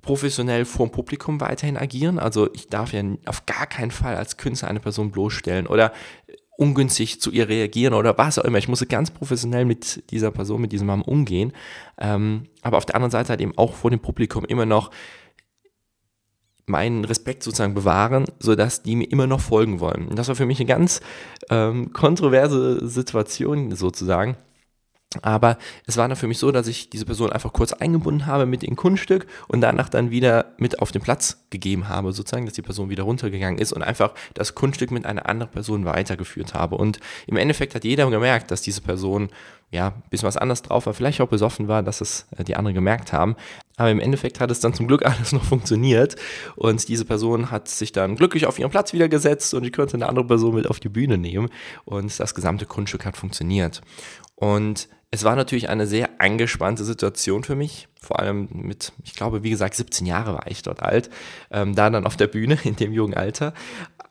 professionell 0.02 0.66
vor 0.66 0.86
dem 0.86 0.92
Publikum 0.92 1.40
weiterhin 1.40 1.78
agieren. 1.78 2.18
Also 2.18 2.52
ich 2.52 2.68
darf 2.68 2.92
ja 2.92 3.02
auf 3.24 3.46
gar 3.46 3.66
keinen 3.66 3.90
Fall 3.90 4.16
als 4.16 4.36
Künstler 4.36 4.68
eine 4.68 4.80
Person 4.80 5.10
bloßstellen 5.10 5.66
oder 5.66 5.92
ungünstig 6.56 7.20
zu 7.20 7.30
ihr 7.30 7.48
reagieren 7.48 7.94
oder 7.94 8.16
was 8.16 8.38
auch 8.38 8.44
immer. 8.44 8.58
Ich 8.58 8.68
musste 8.68 8.86
ganz 8.86 9.10
professionell 9.10 9.64
mit 9.64 10.10
dieser 10.10 10.30
Person, 10.30 10.60
mit 10.60 10.72
diesem 10.72 10.86
Mann 10.86 11.02
umgehen. 11.02 11.52
Ähm, 11.98 12.44
aber 12.62 12.76
auf 12.76 12.86
der 12.86 12.94
anderen 12.94 13.10
Seite 13.10 13.30
halt 13.30 13.40
eben 13.40 13.56
auch 13.58 13.74
vor 13.74 13.90
dem 13.90 14.00
Publikum 14.00 14.44
immer 14.44 14.66
noch 14.66 14.90
meinen 16.66 17.04
Respekt 17.04 17.42
sozusagen 17.42 17.74
bewahren, 17.74 18.24
sodass 18.38 18.82
die 18.82 18.96
mir 18.96 19.10
immer 19.10 19.26
noch 19.26 19.40
folgen 19.40 19.80
wollen. 19.80 20.08
Und 20.08 20.18
das 20.18 20.28
war 20.28 20.34
für 20.34 20.46
mich 20.46 20.60
eine 20.60 20.68
ganz 20.68 21.00
ähm, 21.50 21.92
kontroverse 21.92 22.88
Situation 22.88 23.74
sozusagen. 23.74 24.36
Aber 25.22 25.58
es 25.86 25.96
war 25.96 26.08
dann 26.08 26.16
für 26.16 26.26
mich 26.26 26.38
so, 26.38 26.50
dass 26.52 26.66
ich 26.66 26.90
diese 26.90 27.04
Person 27.04 27.32
einfach 27.32 27.52
kurz 27.52 27.72
eingebunden 27.72 28.26
habe 28.26 28.46
mit 28.46 28.62
dem 28.62 28.76
Kunststück 28.76 29.26
und 29.48 29.60
danach 29.60 29.88
dann 29.88 30.10
wieder 30.10 30.46
mit 30.58 30.80
auf 30.80 30.92
den 30.92 31.02
Platz 31.02 31.44
gegeben 31.50 31.88
habe, 31.88 32.12
sozusagen, 32.12 32.46
dass 32.46 32.54
die 32.54 32.62
Person 32.62 32.90
wieder 32.90 33.04
runtergegangen 33.04 33.58
ist 33.58 33.72
und 33.72 33.82
einfach 33.82 34.12
das 34.34 34.54
Kunststück 34.54 34.90
mit 34.90 35.06
einer 35.06 35.28
anderen 35.28 35.52
Person 35.52 35.84
weitergeführt 35.84 36.54
habe. 36.54 36.76
Und 36.76 37.00
im 37.26 37.36
Endeffekt 37.36 37.74
hat 37.74 37.84
jeder 37.84 38.10
gemerkt, 38.10 38.50
dass 38.50 38.62
diese 38.62 38.80
Person 38.80 39.30
ja, 39.74 39.88
ein 39.88 40.02
bisschen 40.08 40.28
was 40.28 40.36
anderes 40.36 40.62
drauf 40.62 40.86
war, 40.86 40.94
vielleicht 40.94 41.20
auch 41.20 41.28
besoffen 41.28 41.66
war, 41.66 41.82
dass 41.82 42.00
es 42.00 42.26
äh, 42.36 42.44
die 42.44 42.56
anderen 42.56 42.74
gemerkt 42.74 43.12
haben. 43.12 43.34
Aber 43.76 43.90
im 43.90 43.98
Endeffekt 43.98 44.38
hat 44.38 44.50
es 44.52 44.60
dann 44.60 44.72
zum 44.72 44.86
Glück 44.86 45.04
alles 45.06 45.32
noch 45.32 45.42
funktioniert 45.42 46.14
und 46.54 46.88
diese 46.88 47.04
Person 47.04 47.50
hat 47.50 47.68
sich 47.68 47.90
dann 47.90 48.14
glücklich 48.14 48.46
auf 48.46 48.58
ihren 48.58 48.70
Platz 48.70 48.92
wieder 48.92 49.08
gesetzt 49.08 49.52
und 49.52 49.64
ich 49.64 49.72
konnte 49.72 49.96
eine 49.96 50.08
andere 50.08 50.26
Person 50.26 50.54
mit 50.54 50.68
auf 50.68 50.78
die 50.78 50.88
Bühne 50.88 51.18
nehmen 51.18 51.50
und 51.84 52.18
das 52.18 52.34
gesamte 52.34 52.66
Kunststück 52.66 53.04
hat 53.04 53.16
funktioniert. 53.16 53.82
Und 54.36 54.88
es 55.10 55.22
war 55.22 55.36
natürlich 55.36 55.68
eine 55.68 55.86
sehr 55.86 56.10
angespannte 56.18 56.84
Situation 56.84 57.44
für 57.44 57.54
mich, 57.54 57.86
vor 58.00 58.18
allem 58.18 58.48
mit, 58.52 58.92
ich 59.04 59.14
glaube, 59.14 59.44
wie 59.44 59.50
gesagt, 59.50 59.74
17 59.76 60.06
Jahre 60.06 60.34
war 60.34 60.48
ich 60.48 60.62
dort 60.62 60.82
alt, 60.82 61.08
ähm, 61.52 61.74
da 61.74 61.88
dann 61.88 62.04
auf 62.06 62.16
der 62.16 62.26
Bühne 62.26 62.58
in 62.64 62.74
dem 62.74 62.92
jungen 62.92 63.14
Alter. 63.14 63.54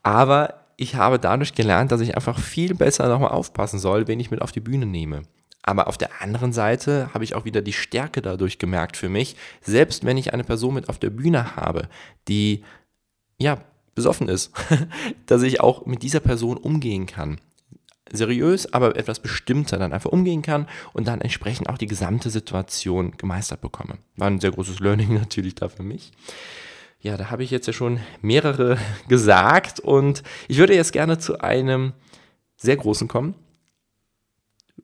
Aber 0.01 0.61
ich 0.77 0.95
habe 0.95 1.19
dadurch 1.19 1.55
gelernt, 1.55 1.91
dass 1.91 2.01
ich 2.01 2.15
einfach 2.15 2.39
viel 2.39 2.73
besser 2.73 3.09
nochmal 3.09 3.31
aufpassen 3.31 3.79
soll, 3.79 4.07
wen 4.07 4.19
ich 4.19 4.31
mit 4.31 4.41
auf 4.41 4.53
die 4.53 4.61
Bühne 4.61 4.85
nehme. 4.85 5.23
Aber 5.61 5.87
auf 5.87 5.97
der 5.97 6.21
anderen 6.21 6.53
Seite 6.53 7.09
habe 7.13 7.23
ich 7.23 7.35
auch 7.35 7.45
wieder 7.45 7.61
die 7.61 7.73
Stärke 7.73 8.21
dadurch 8.21 8.57
gemerkt 8.57 8.97
für 8.97 9.09
mich, 9.09 9.35
selbst 9.61 10.05
wenn 10.05 10.17
ich 10.17 10.33
eine 10.33 10.43
Person 10.43 10.73
mit 10.73 10.89
auf 10.89 10.99
der 10.99 11.09
Bühne 11.09 11.57
habe, 11.57 11.89
die 12.27 12.63
ja 13.39 13.57
besoffen 13.93 14.29
ist, 14.29 14.51
dass 15.25 15.41
ich 15.41 15.59
auch 15.59 15.85
mit 15.85 16.01
dieser 16.01 16.21
Person 16.21 16.57
umgehen 16.57 17.07
kann 17.07 17.39
seriös, 18.11 18.73
aber 18.73 18.95
etwas 18.95 19.19
bestimmter 19.19 19.77
dann 19.77 19.93
einfach 19.93 20.11
umgehen 20.11 20.41
kann 20.41 20.67
und 20.93 21.07
dann 21.07 21.21
entsprechend 21.21 21.69
auch 21.69 21.77
die 21.77 21.87
gesamte 21.87 22.29
Situation 22.29 23.13
gemeistert 23.17 23.61
bekomme. 23.61 23.97
War 24.15 24.27
ein 24.27 24.39
sehr 24.39 24.51
großes 24.51 24.79
Learning 24.79 25.13
natürlich 25.19 25.55
da 25.55 25.69
für 25.69 25.83
mich. 25.83 26.11
ja, 26.99 27.17
da 27.17 27.31
habe 27.31 27.43
ich 27.43 27.51
jetzt 27.51 27.67
ja 27.67 27.73
schon 27.73 27.99
mehrere 28.21 28.77
gesagt 29.07 29.79
und 29.79 30.23
ich 30.47 30.57
würde 30.57 30.75
jetzt 30.75 30.93
gerne 30.93 31.17
zu 31.17 31.39
einem 31.39 31.93
sehr 32.55 32.77
großen 32.77 33.07
kommen, 33.07 33.35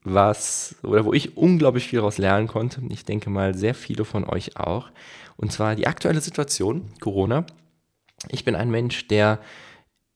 was 0.03 0.75
oder 0.83 1.05
wo 1.05 1.13
ich 1.13 1.37
unglaublich 1.37 1.87
viel 1.87 1.97
daraus 1.97 2.17
lernen 2.17 2.47
konnte. 2.47 2.81
Ich 2.89 3.05
denke 3.05 3.29
mal, 3.29 3.55
sehr 3.55 3.75
viele 3.75 4.05
von 4.05 4.25
euch 4.25 4.57
auch. 4.57 4.89
Und 5.37 5.51
zwar 5.51 5.75
die 5.75 5.87
aktuelle 5.87 6.21
Situation, 6.21 6.93
Corona. 6.99 7.45
Ich 8.29 8.43
bin 8.43 8.55
ein 8.55 8.69
Mensch, 8.69 9.07
der 9.07 9.39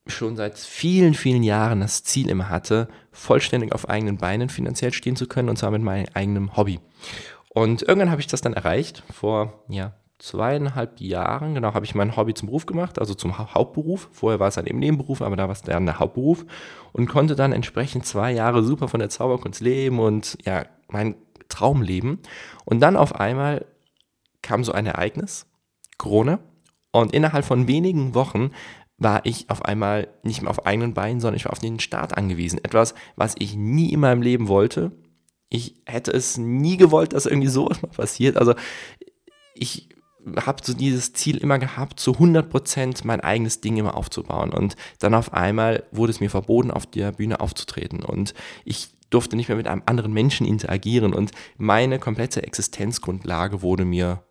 schon 0.06 0.36
seit 0.36 0.58
vielen, 0.58 1.14
vielen 1.14 1.42
Jahren 1.42 1.80
das 1.80 2.04
Ziel 2.04 2.28
immer 2.28 2.50
hatte, 2.50 2.88
vollständig 3.10 3.72
auf 3.72 3.88
eigenen 3.88 4.18
Beinen 4.18 4.48
finanziell 4.48 4.92
stehen 4.92 5.16
zu 5.16 5.26
können 5.26 5.48
und 5.48 5.56
zwar 5.56 5.70
mit 5.70 5.82
meinem 5.82 6.06
eigenen 6.14 6.56
Hobby. 6.56 6.80
Und 7.48 7.82
irgendwann 7.82 8.10
habe 8.10 8.20
ich 8.20 8.26
das 8.26 8.40
dann 8.40 8.52
erreicht, 8.52 9.02
vor 9.12 9.64
ja, 9.68 9.94
zweieinhalb 10.18 11.00
Jahren, 11.00 11.54
genau, 11.54 11.74
habe 11.74 11.84
ich 11.84 11.94
mein 11.94 12.16
Hobby 12.16 12.34
zum 12.34 12.46
Beruf 12.46 12.66
gemacht, 12.66 12.98
also 12.98 13.14
zum 13.14 13.38
Hauptberuf. 13.38 14.08
Vorher 14.12 14.40
war 14.40 14.48
es 14.48 14.54
dann 14.54 14.66
eben 14.66 14.78
Nebenberuf, 14.78 15.22
aber 15.22 15.36
da 15.36 15.44
war 15.44 15.52
es 15.52 15.62
dann 15.62 15.86
der 15.86 15.98
Hauptberuf 15.98 16.44
und 16.92 17.08
konnte 17.08 17.36
dann 17.36 17.52
entsprechend 17.52 18.06
zwei 18.06 18.32
Jahre 18.32 18.62
super 18.62 18.88
von 18.88 19.00
der 19.00 19.10
Zauberkunst 19.10 19.60
leben 19.60 19.98
und 20.00 20.38
ja, 20.44 20.66
mein 20.88 21.16
Traum 21.48 21.82
leben. 21.82 22.20
Und 22.64 22.80
dann 22.80 22.96
auf 22.96 23.14
einmal 23.14 23.66
kam 24.42 24.64
so 24.64 24.72
ein 24.72 24.86
Ereignis, 24.86 25.46
Corona, 25.98 26.38
und 26.90 27.12
innerhalb 27.12 27.44
von 27.44 27.66
wenigen 27.66 28.14
Wochen 28.14 28.50
war 28.96 29.24
ich 29.24 29.50
auf 29.50 29.64
einmal 29.64 30.08
nicht 30.22 30.42
mehr 30.42 30.50
auf 30.50 30.66
eigenen 30.66 30.94
Beinen, 30.94 31.20
sondern 31.20 31.36
ich 31.36 31.44
war 31.44 31.52
auf 31.52 31.58
den 31.58 31.80
Staat 31.80 32.16
angewiesen. 32.16 32.60
Etwas, 32.62 32.94
was 33.16 33.34
ich 33.38 33.56
nie 33.56 33.92
in 33.92 34.00
meinem 34.00 34.22
Leben 34.22 34.48
wollte. 34.48 34.92
Ich 35.48 35.76
hätte 35.86 36.12
es 36.12 36.38
nie 36.38 36.76
gewollt, 36.76 37.12
dass 37.12 37.26
irgendwie 37.26 37.48
sowas 37.48 37.82
mal 37.82 37.88
passiert. 37.88 38.36
Also 38.36 38.54
ich 39.54 39.88
habe 40.36 40.62
so 40.64 40.74
dieses 40.74 41.12
Ziel 41.12 41.36
immer 41.36 41.58
gehabt, 41.58 42.00
zu 42.00 42.12
100% 42.12 43.02
mein 43.04 43.20
eigenes 43.20 43.60
Ding 43.60 43.76
immer 43.76 43.96
aufzubauen. 43.96 44.52
Und 44.52 44.76
dann 44.98 45.14
auf 45.14 45.32
einmal 45.32 45.84
wurde 45.92 46.12
es 46.12 46.20
mir 46.20 46.30
verboten, 46.30 46.70
auf 46.70 46.86
der 46.86 47.12
Bühne 47.12 47.40
aufzutreten. 47.40 48.02
Und 48.02 48.34
ich 48.64 48.90
durfte 49.10 49.36
nicht 49.36 49.48
mehr 49.48 49.56
mit 49.56 49.68
einem 49.68 49.82
anderen 49.86 50.12
Menschen 50.12 50.46
interagieren. 50.46 51.12
Und 51.12 51.32
meine 51.56 51.98
komplette 51.98 52.42
Existenzgrundlage 52.42 53.62
wurde 53.62 53.84
mir 53.84 54.24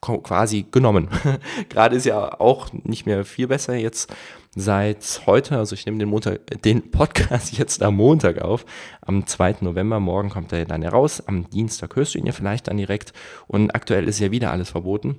quasi 0.00 0.66
genommen. 0.70 1.08
Gerade 1.68 1.96
ist 1.96 2.06
ja 2.06 2.40
auch 2.40 2.68
nicht 2.84 3.06
mehr 3.06 3.24
viel 3.24 3.48
besser 3.48 3.74
jetzt 3.74 4.12
seit 4.54 5.22
heute, 5.26 5.58
also 5.58 5.74
ich 5.74 5.84
nehme 5.84 5.98
den, 5.98 6.08
Montag, 6.08 6.62
den 6.62 6.90
Podcast 6.90 7.52
jetzt 7.58 7.82
am 7.82 7.96
Montag 7.96 8.40
auf, 8.40 8.64
am 9.02 9.26
2. 9.26 9.56
November, 9.60 10.00
morgen 10.00 10.30
kommt 10.30 10.52
er 10.52 10.64
dann 10.64 10.82
heraus, 10.82 11.26
am 11.26 11.48
Dienstag 11.50 11.94
hörst 11.94 12.14
du 12.14 12.18
ihn 12.18 12.26
ja 12.26 12.32
vielleicht 12.32 12.68
dann 12.68 12.78
direkt 12.78 13.12
und 13.46 13.74
aktuell 13.74 14.08
ist 14.08 14.18
ja 14.18 14.30
wieder 14.30 14.52
alles 14.52 14.70
verboten. 14.70 15.16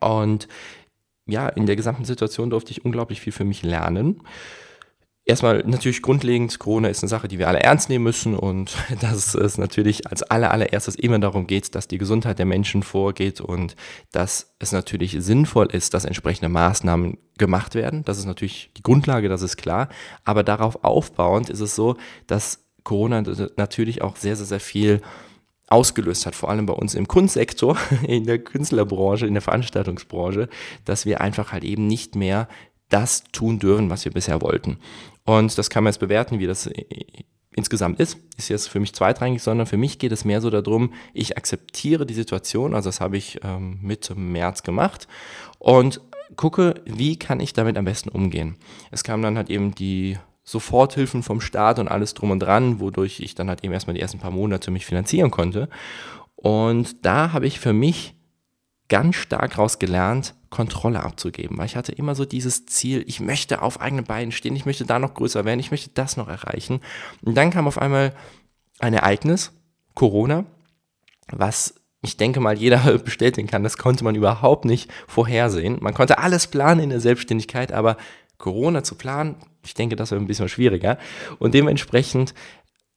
Und 0.00 0.48
ja, 1.26 1.48
in 1.48 1.66
der 1.66 1.76
gesamten 1.76 2.04
Situation 2.04 2.50
durfte 2.50 2.72
ich 2.72 2.84
unglaublich 2.84 3.20
viel 3.20 3.32
für 3.32 3.44
mich 3.44 3.62
lernen 3.62 4.22
erstmal 5.24 5.62
natürlich 5.64 6.02
grundlegend, 6.02 6.58
Corona 6.58 6.88
ist 6.88 7.02
eine 7.02 7.08
Sache, 7.08 7.28
die 7.28 7.38
wir 7.38 7.48
alle 7.48 7.60
ernst 7.60 7.88
nehmen 7.88 8.04
müssen 8.04 8.34
und 8.34 8.74
dass 9.00 9.34
es 9.34 9.58
natürlich 9.58 10.06
als 10.06 10.22
aller, 10.22 10.50
allererstes 10.50 10.96
immer 10.96 11.18
darum 11.18 11.46
geht, 11.46 11.74
dass 11.74 11.88
die 11.88 11.98
Gesundheit 11.98 12.38
der 12.38 12.46
Menschen 12.46 12.82
vorgeht 12.82 13.40
und 13.40 13.76
dass 14.12 14.54
es 14.58 14.72
natürlich 14.72 15.16
sinnvoll 15.20 15.66
ist, 15.66 15.94
dass 15.94 16.04
entsprechende 16.04 16.48
Maßnahmen 16.48 17.18
gemacht 17.38 17.74
werden. 17.74 18.04
Das 18.04 18.18
ist 18.18 18.26
natürlich 18.26 18.70
die 18.76 18.82
Grundlage, 18.82 19.28
das 19.28 19.42
ist 19.42 19.56
klar. 19.56 19.88
Aber 20.24 20.42
darauf 20.42 20.84
aufbauend 20.84 21.50
ist 21.50 21.60
es 21.60 21.74
so, 21.74 21.96
dass 22.26 22.64
Corona 22.84 23.22
natürlich 23.56 24.02
auch 24.02 24.16
sehr, 24.16 24.36
sehr, 24.36 24.46
sehr 24.46 24.60
viel 24.60 25.00
ausgelöst 25.70 26.26
hat, 26.26 26.34
vor 26.34 26.50
allem 26.50 26.66
bei 26.66 26.74
uns 26.74 26.94
im 26.94 27.06
Kunstsektor, 27.06 27.78
in 28.06 28.24
der 28.26 28.40
Künstlerbranche, 28.40 29.26
in 29.26 29.34
der 29.34 29.42
Veranstaltungsbranche, 29.42 30.48
dass 30.84 31.06
wir 31.06 31.20
einfach 31.20 31.52
halt 31.52 31.64
eben 31.64 31.86
nicht 31.86 32.16
mehr 32.16 32.48
das 32.90 33.24
tun 33.32 33.58
dürfen, 33.58 33.88
was 33.88 34.04
wir 34.04 34.12
bisher 34.12 34.42
wollten. 34.42 34.78
Und 35.24 35.56
das 35.56 35.70
kann 35.70 35.84
man 35.84 35.92
jetzt 35.92 36.00
bewerten, 36.00 36.38
wie 36.38 36.46
das 36.46 36.68
insgesamt 37.54 38.00
ist. 38.00 38.18
Ist 38.36 38.48
jetzt 38.48 38.68
für 38.68 38.80
mich 38.80 38.94
zweitrangig, 38.94 39.42
sondern 39.42 39.66
für 39.66 39.76
mich 39.76 39.98
geht 39.98 40.12
es 40.12 40.24
mehr 40.24 40.40
so 40.40 40.50
darum, 40.50 40.92
ich 41.12 41.36
akzeptiere 41.36 42.06
die 42.06 42.14
Situation, 42.14 42.74
also 42.74 42.88
das 42.88 43.00
habe 43.00 43.16
ich 43.16 43.40
ähm, 43.42 43.78
Mitte 43.82 44.14
März 44.14 44.62
gemacht 44.62 45.08
und 45.58 46.00
gucke, 46.36 46.74
wie 46.84 47.18
kann 47.18 47.40
ich 47.40 47.52
damit 47.52 47.76
am 47.76 47.84
besten 47.84 48.08
umgehen. 48.08 48.56
Es 48.90 49.02
kam 49.02 49.22
dann 49.22 49.36
halt 49.36 49.50
eben 49.50 49.74
die 49.74 50.16
Soforthilfen 50.44 51.22
vom 51.22 51.40
Staat 51.40 51.78
und 51.78 51.88
alles 51.88 52.14
drum 52.14 52.30
und 52.30 52.40
dran, 52.40 52.80
wodurch 52.80 53.20
ich 53.20 53.34
dann 53.34 53.48
halt 53.48 53.64
eben 53.64 53.72
erstmal 53.72 53.94
die 53.94 54.00
ersten 54.00 54.18
paar 54.18 54.30
Monate 54.30 54.70
mich 54.70 54.86
finanzieren 54.86 55.30
konnte. 55.30 55.68
Und 56.34 57.04
da 57.04 57.32
habe 57.32 57.46
ich 57.46 57.60
für 57.60 57.72
mich 57.72 58.14
ganz 58.88 59.16
stark 59.16 59.58
raus 59.58 59.78
gelernt, 59.78 60.34
Kontrolle 60.50 61.02
abzugeben, 61.02 61.56
weil 61.56 61.66
ich 61.66 61.76
hatte 61.76 61.92
immer 61.92 62.16
so 62.16 62.24
dieses 62.24 62.66
Ziel, 62.66 63.04
ich 63.06 63.20
möchte 63.20 63.62
auf 63.62 63.80
eigenen 63.80 64.04
Beinen 64.04 64.32
stehen, 64.32 64.56
ich 64.56 64.66
möchte 64.66 64.84
da 64.84 64.98
noch 64.98 65.14
größer 65.14 65.44
werden, 65.44 65.60
ich 65.60 65.70
möchte 65.70 65.90
das 65.94 66.16
noch 66.16 66.28
erreichen. 66.28 66.80
Und 67.22 67.36
dann 67.36 67.50
kam 67.50 67.68
auf 67.68 67.78
einmal 67.78 68.12
ein 68.80 68.92
Ereignis, 68.92 69.52
Corona, 69.94 70.44
was 71.30 71.74
ich 72.02 72.16
denke 72.16 72.40
mal 72.40 72.58
jeder 72.58 72.98
bestätigen 72.98 73.46
kann, 73.46 73.62
das 73.62 73.78
konnte 73.78 74.02
man 74.02 74.16
überhaupt 74.16 74.64
nicht 74.64 74.90
vorhersehen. 75.06 75.78
Man 75.80 75.94
konnte 75.94 76.18
alles 76.18 76.48
planen 76.48 76.80
in 76.80 76.90
der 76.90 77.00
Selbstständigkeit, 77.00 77.72
aber 77.72 77.96
Corona 78.38 78.82
zu 78.82 78.96
planen, 78.96 79.36
ich 79.64 79.74
denke, 79.74 79.94
das 79.96 80.10
wäre 80.10 80.20
ein 80.20 80.26
bisschen 80.26 80.48
schwieriger. 80.48 80.98
Und 81.38 81.54
dementsprechend 81.54 82.34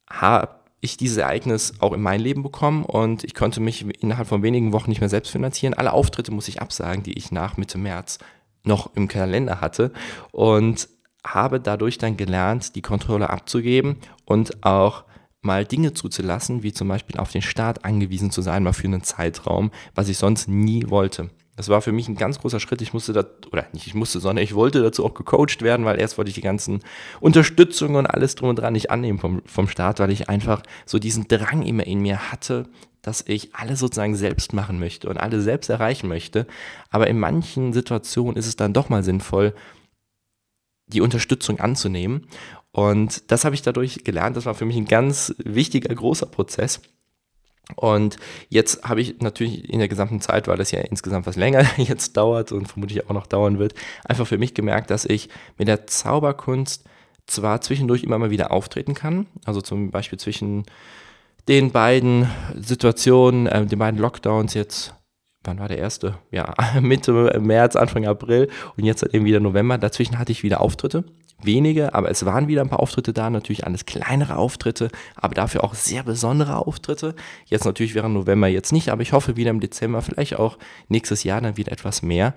habe 0.09 0.55
ich 0.83 0.97
dieses 0.97 1.17
Ereignis 1.17 1.73
auch 1.79 1.93
in 1.93 2.01
mein 2.01 2.19
Leben 2.19 2.43
bekommen 2.43 2.83
und 2.83 3.23
ich 3.23 3.33
konnte 3.33 3.61
mich 3.61 3.85
innerhalb 4.03 4.27
von 4.27 4.43
wenigen 4.43 4.73
Wochen 4.73 4.89
nicht 4.89 4.99
mehr 4.99 5.09
selbst 5.09 5.31
finanzieren. 5.31 5.73
Alle 5.73 5.93
Auftritte 5.93 6.31
muss 6.31 6.49
ich 6.49 6.61
absagen, 6.61 7.03
die 7.03 7.13
ich 7.13 7.31
nach 7.31 7.55
Mitte 7.55 7.77
März 7.77 8.19
noch 8.65 8.93
im 8.95 9.07
Kalender 9.07 9.61
hatte 9.61 9.93
und 10.31 10.89
habe 11.25 11.61
dadurch 11.61 11.99
dann 11.99 12.17
gelernt, 12.17 12.75
die 12.75 12.81
Kontrolle 12.81 13.29
abzugeben 13.29 13.95
und 14.25 14.65
auch 14.65 15.05
mal 15.41 15.63
Dinge 15.63 15.93
zuzulassen, 15.93 16.63
wie 16.63 16.73
zum 16.73 16.89
Beispiel 16.89 17.17
auf 17.17 17.31
den 17.31 17.41
Staat 17.41 17.85
angewiesen 17.85 18.29
zu 18.29 18.41
sein, 18.41 18.63
mal 18.63 18.73
für 18.73 18.87
einen 18.87 19.03
Zeitraum, 19.03 19.71
was 19.95 20.09
ich 20.09 20.17
sonst 20.17 20.49
nie 20.49 20.89
wollte. 20.89 21.29
Das 21.55 21.69
war 21.69 21.81
für 21.81 21.91
mich 21.91 22.07
ein 22.07 22.15
ganz 22.15 22.39
großer 22.39 22.59
Schritt. 22.59 22.81
Ich 22.81 22.93
musste 22.93 23.13
da, 23.13 23.25
oder 23.51 23.67
nicht 23.73 23.85
ich 23.85 23.93
musste, 23.93 24.19
sondern 24.19 24.43
ich 24.43 24.55
wollte 24.55 24.81
dazu 24.81 25.05
auch 25.05 25.13
gecoacht 25.13 25.61
werden, 25.61 25.85
weil 25.85 25.99
erst 25.99 26.17
wollte 26.17 26.29
ich 26.29 26.35
die 26.35 26.41
ganzen 26.41 26.79
Unterstützungen 27.19 27.95
und 27.95 28.07
alles 28.07 28.35
drum 28.35 28.49
und 28.49 28.55
dran 28.57 28.73
nicht 28.73 28.89
annehmen 28.89 29.19
vom, 29.19 29.43
vom 29.45 29.67
Staat, 29.67 29.99
weil 29.99 30.11
ich 30.11 30.29
einfach 30.29 30.63
so 30.85 30.97
diesen 30.97 31.27
Drang 31.27 31.61
immer 31.61 31.85
in 31.85 31.99
mir 31.99 32.31
hatte, 32.31 32.67
dass 33.03 33.23
ich 33.27 33.53
alles 33.53 33.79
sozusagen 33.79 34.15
selbst 34.15 34.53
machen 34.53 34.79
möchte 34.79 35.09
und 35.09 35.17
alles 35.17 35.43
selbst 35.43 35.69
erreichen 35.69 36.07
möchte. 36.07 36.47
Aber 36.89 37.07
in 37.07 37.19
manchen 37.19 37.73
Situationen 37.73 38.35
ist 38.35 38.47
es 38.47 38.55
dann 38.55 38.73
doch 38.73 38.89
mal 38.89 39.03
sinnvoll, 39.03 39.53
die 40.87 41.01
Unterstützung 41.01 41.59
anzunehmen. 41.59 42.27
Und 42.71 43.29
das 43.31 43.45
habe 43.45 43.53
ich 43.53 43.61
dadurch 43.61 44.03
gelernt. 44.03 44.37
Das 44.37 44.45
war 44.45 44.55
für 44.55 44.65
mich 44.65 44.77
ein 44.77 44.85
ganz 44.85 45.35
wichtiger, 45.37 45.93
großer 45.93 46.25
Prozess. 46.25 46.81
Und 47.75 48.17
jetzt 48.49 48.83
habe 48.83 49.01
ich 49.01 49.19
natürlich 49.21 49.69
in 49.69 49.79
der 49.79 49.87
gesamten 49.87 50.19
Zeit, 50.19 50.47
weil 50.47 50.57
das 50.57 50.71
ja 50.71 50.81
insgesamt 50.81 51.25
was 51.25 51.37
länger 51.37 51.65
jetzt 51.77 52.17
dauert 52.17 52.51
und 52.51 52.67
vermutlich 52.67 53.07
auch 53.07 53.13
noch 53.13 53.27
dauern 53.27 53.57
wird, 53.57 53.73
einfach 54.05 54.27
für 54.27 54.37
mich 54.37 54.53
gemerkt, 54.53 54.89
dass 54.89 55.05
ich 55.05 55.29
mit 55.57 55.67
der 55.67 55.87
Zauberkunst 55.87 56.83
zwar 57.25 57.61
zwischendurch 57.61 58.03
immer 58.03 58.19
mal 58.19 58.31
wieder 58.31 58.51
auftreten 58.51 58.93
kann, 58.93 59.27
also 59.45 59.61
zum 59.61 59.91
Beispiel 59.91 60.19
zwischen 60.19 60.63
den 61.47 61.71
beiden 61.71 62.29
Situationen, 62.55 63.47
äh, 63.47 63.65
den 63.65 63.79
beiden 63.79 63.99
Lockdowns 63.99 64.53
jetzt, 64.53 64.93
wann 65.43 65.59
war 65.59 65.69
der 65.69 65.77
erste? 65.77 66.17
Ja, 66.31 66.53
Mitte 66.81 67.39
März, 67.39 67.77
Anfang 67.77 68.05
April 68.05 68.49
und 68.75 68.83
jetzt 68.83 69.03
halt 69.03 69.13
eben 69.13 69.25
wieder 69.25 69.39
November. 69.39 69.77
Dazwischen 69.77 70.19
hatte 70.19 70.31
ich 70.31 70.43
wieder 70.43 70.61
Auftritte 70.61 71.05
wenige, 71.45 71.93
aber 71.93 72.09
es 72.09 72.25
waren 72.25 72.47
wieder 72.47 72.61
ein 72.61 72.69
paar 72.69 72.79
Auftritte 72.79 73.13
da, 73.13 73.29
natürlich 73.29 73.65
alles 73.65 73.85
kleinere 73.85 74.37
Auftritte, 74.37 74.89
aber 75.15 75.35
dafür 75.35 75.63
auch 75.63 75.73
sehr 75.73 76.03
besondere 76.03 76.57
Auftritte. 76.57 77.15
Jetzt 77.45 77.65
natürlich 77.65 77.95
während 77.95 78.13
November 78.13 78.47
jetzt 78.47 78.71
nicht, 78.71 78.89
aber 78.89 79.01
ich 79.01 79.13
hoffe 79.13 79.35
wieder 79.35 79.51
im 79.51 79.59
Dezember, 79.59 80.01
vielleicht 80.01 80.37
auch 80.37 80.57
nächstes 80.87 81.23
Jahr 81.23 81.41
dann 81.41 81.57
wieder 81.57 81.71
etwas 81.71 82.01
mehr. 82.01 82.33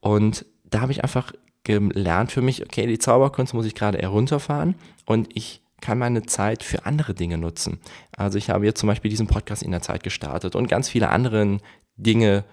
Und 0.00 0.46
da 0.64 0.80
habe 0.80 0.92
ich 0.92 1.02
einfach 1.02 1.32
gelernt 1.64 2.32
für 2.32 2.42
mich, 2.42 2.62
okay, 2.62 2.86
die 2.86 2.98
Zauberkunst 2.98 3.54
muss 3.54 3.66
ich 3.66 3.74
gerade 3.74 3.98
eher 3.98 4.08
runterfahren 4.08 4.76
und 5.04 5.28
ich 5.34 5.62
kann 5.80 5.98
meine 5.98 6.22
Zeit 6.22 6.62
für 6.62 6.86
andere 6.86 7.14
Dinge 7.14 7.38
nutzen. 7.38 7.80
Also 8.16 8.38
ich 8.38 8.50
habe 8.50 8.64
jetzt 8.64 8.80
zum 8.80 8.86
Beispiel 8.86 9.10
diesen 9.10 9.26
Podcast 9.26 9.62
in 9.62 9.72
der 9.72 9.82
Zeit 9.82 10.02
gestartet 10.02 10.56
und 10.56 10.68
ganz 10.68 10.88
viele 10.88 11.10
andere 11.10 11.58
Dinge 11.96 12.44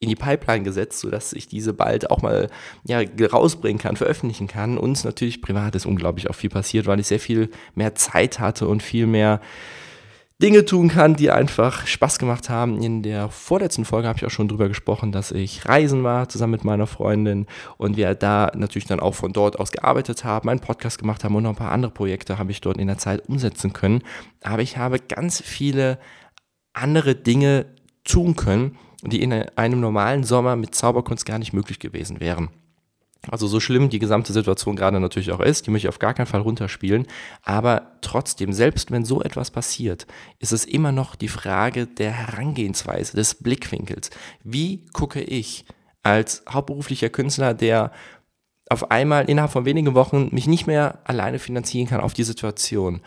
in 0.00 0.08
die 0.08 0.16
Pipeline 0.16 0.62
gesetzt, 0.62 1.00
sodass 1.00 1.32
ich 1.32 1.48
diese 1.48 1.72
bald 1.72 2.10
auch 2.10 2.22
mal 2.22 2.48
ja, 2.84 3.00
rausbringen 3.32 3.80
kann, 3.80 3.96
veröffentlichen 3.96 4.46
kann. 4.46 4.78
Und 4.78 5.04
natürlich 5.04 5.42
privat 5.42 5.74
ist 5.74 5.86
unglaublich 5.86 6.30
auch 6.30 6.34
viel 6.34 6.50
passiert, 6.50 6.86
weil 6.86 7.00
ich 7.00 7.08
sehr 7.08 7.20
viel 7.20 7.50
mehr 7.74 7.94
Zeit 7.94 8.38
hatte 8.38 8.68
und 8.68 8.82
viel 8.82 9.06
mehr 9.06 9.40
Dinge 10.40 10.64
tun 10.64 10.88
kann, 10.88 11.16
die 11.16 11.32
einfach 11.32 11.88
Spaß 11.88 12.20
gemacht 12.20 12.48
haben. 12.48 12.80
In 12.80 13.02
der 13.02 13.28
vorletzten 13.28 13.84
Folge 13.84 14.06
habe 14.06 14.18
ich 14.18 14.24
auch 14.24 14.30
schon 14.30 14.46
drüber 14.46 14.68
gesprochen, 14.68 15.10
dass 15.10 15.32
ich 15.32 15.68
reisen 15.68 16.04
war 16.04 16.28
zusammen 16.28 16.52
mit 16.52 16.64
meiner 16.64 16.86
Freundin 16.86 17.46
und 17.76 17.96
wir 17.96 18.14
da 18.14 18.52
natürlich 18.54 18.86
dann 18.86 19.00
auch 19.00 19.16
von 19.16 19.32
dort 19.32 19.58
aus 19.58 19.72
gearbeitet 19.72 20.22
haben, 20.22 20.48
einen 20.48 20.60
Podcast 20.60 21.00
gemacht 21.00 21.24
haben 21.24 21.34
und 21.34 21.42
noch 21.42 21.50
ein 21.50 21.56
paar 21.56 21.72
andere 21.72 21.90
Projekte 21.90 22.38
habe 22.38 22.52
ich 22.52 22.60
dort 22.60 22.76
in 22.76 22.86
der 22.86 22.98
Zeit 22.98 23.28
umsetzen 23.28 23.72
können. 23.72 24.04
Aber 24.44 24.62
ich 24.62 24.76
habe 24.76 25.00
ganz 25.00 25.42
viele 25.42 25.98
andere 26.72 27.16
Dinge 27.16 27.66
tun 28.04 28.36
können, 28.36 28.78
die 29.02 29.22
in 29.22 29.32
einem 29.32 29.80
normalen 29.80 30.24
Sommer 30.24 30.56
mit 30.56 30.74
Zauberkunst 30.74 31.24
gar 31.26 31.38
nicht 31.38 31.52
möglich 31.52 31.78
gewesen 31.78 32.20
wären. 32.20 32.50
Also 33.30 33.46
so 33.46 33.58
schlimm 33.58 33.88
die 33.88 33.98
gesamte 33.98 34.32
Situation 34.32 34.76
gerade 34.76 35.00
natürlich 35.00 35.32
auch 35.32 35.40
ist, 35.40 35.66
die 35.66 35.70
möchte 35.70 35.86
ich 35.86 35.88
auf 35.88 35.98
gar 35.98 36.14
keinen 36.14 36.26
Fall 36.26 36.40
runterspielen. 36.40 37.06
Aber 37.42 37.92
trotzdem, 38.00 38.52
selbst 38.52 38.90
wenn 38.90 39.04
so 39.04 39.22
etwas 39.22 39.50
passiert, 39.50 40.06
ist 40.38 40.52
es 40.52 40.64
immer 40.64 40.92
noch 40.92 41.16
die 41.16 41.28
Frage 41.28 41.86
der 41.86 42.12
Herangehensweise, 42.12 43.16
des 43.16 43.34
Blickwinkels. 43.34 44.10
Wie 44.44 44.86
gucke 44.92 45.20
ich 45.20 45.64
als 46.02 46.42
hauptberuflicher 46.48 47.10
Künstler, 47.10 47.54
der 47.54 47.92
auf 48.70 48.90
einmal 48.90 49.28
innerhalb 49.28 49.50
von 49.50 49.64
wenigen 49.64 49.94
Wochen 49.94 50.28
mich 50.30 50.46
nicht 50.46 50.66
mehr 50.66 51.00
alleine 51.04 51.38
finanzieren 51.38 51.88
kann 51.88 52.00
auf 52.00 52.14
die 52.14 52.24
Situation? 52.24 53.00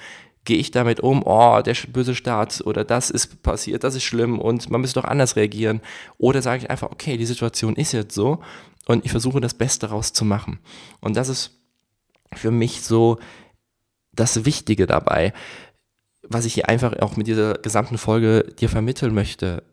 Gehe 0.43 0.57
ich 0.57 0.71
damit 0.71 0.99
um, 0.99 1.21
oh, 1.23 1.61
der 1.61 1.75
böse 1.89 2.15
Staat 2.15 2.61
oder 2.65 2.83
das 2.83 3.11
ist 3.11 3.43
passiert, 3.43 3.83
das 3.83 3.95
ist 3.95 4.03
schlimm 4.03 4.39
und 4.39 4.69
man 4.71 4.81
müsste 4.81 4.99
doch 4.99 5.07
anders 5.07 5.35
reagieren? 5.35 5.81
Oder 6.17 6.41
sage 6.41 6.63
ich 6.63 6.69
einfach, 6.69 6.91
okay, 6.91 7.17
die 7.17 7.27
Situation 7.27 7.75
ist 7.75 7.91
jetzt 7.91 8.15
so 8.15 8.41
und 8.87 9.05
ich 9.05 9.11
versuche 9.11 9.39
das 9.39 9.53
Beste 9.53 9.87
daraus 9.87 10.13
zu 10.13 10.25
machen. 10.25 10.59
Und 10.99 11.15
das 11.15 11.29
ist 11.29 11.51
für 12.33 12.51
mich 12.51 12.81
so 12.81 13.19
das 14.13 14.45
Wichtige 14.45 14.87
dabei, 14.87 15.33
was 16.27 16.45
ich 16.45 16.53
hier 16.55 16.69
einfach 16.69 16.97
auch 16.99 17.17
mit 17.17 17.27
dieser 17.27 17.55
gesamten 17.55 17.97
Folge 17.97 18.53
dir 18.59 18.69
vermitteln 18.69 19.13
möchte. 19.13 19.63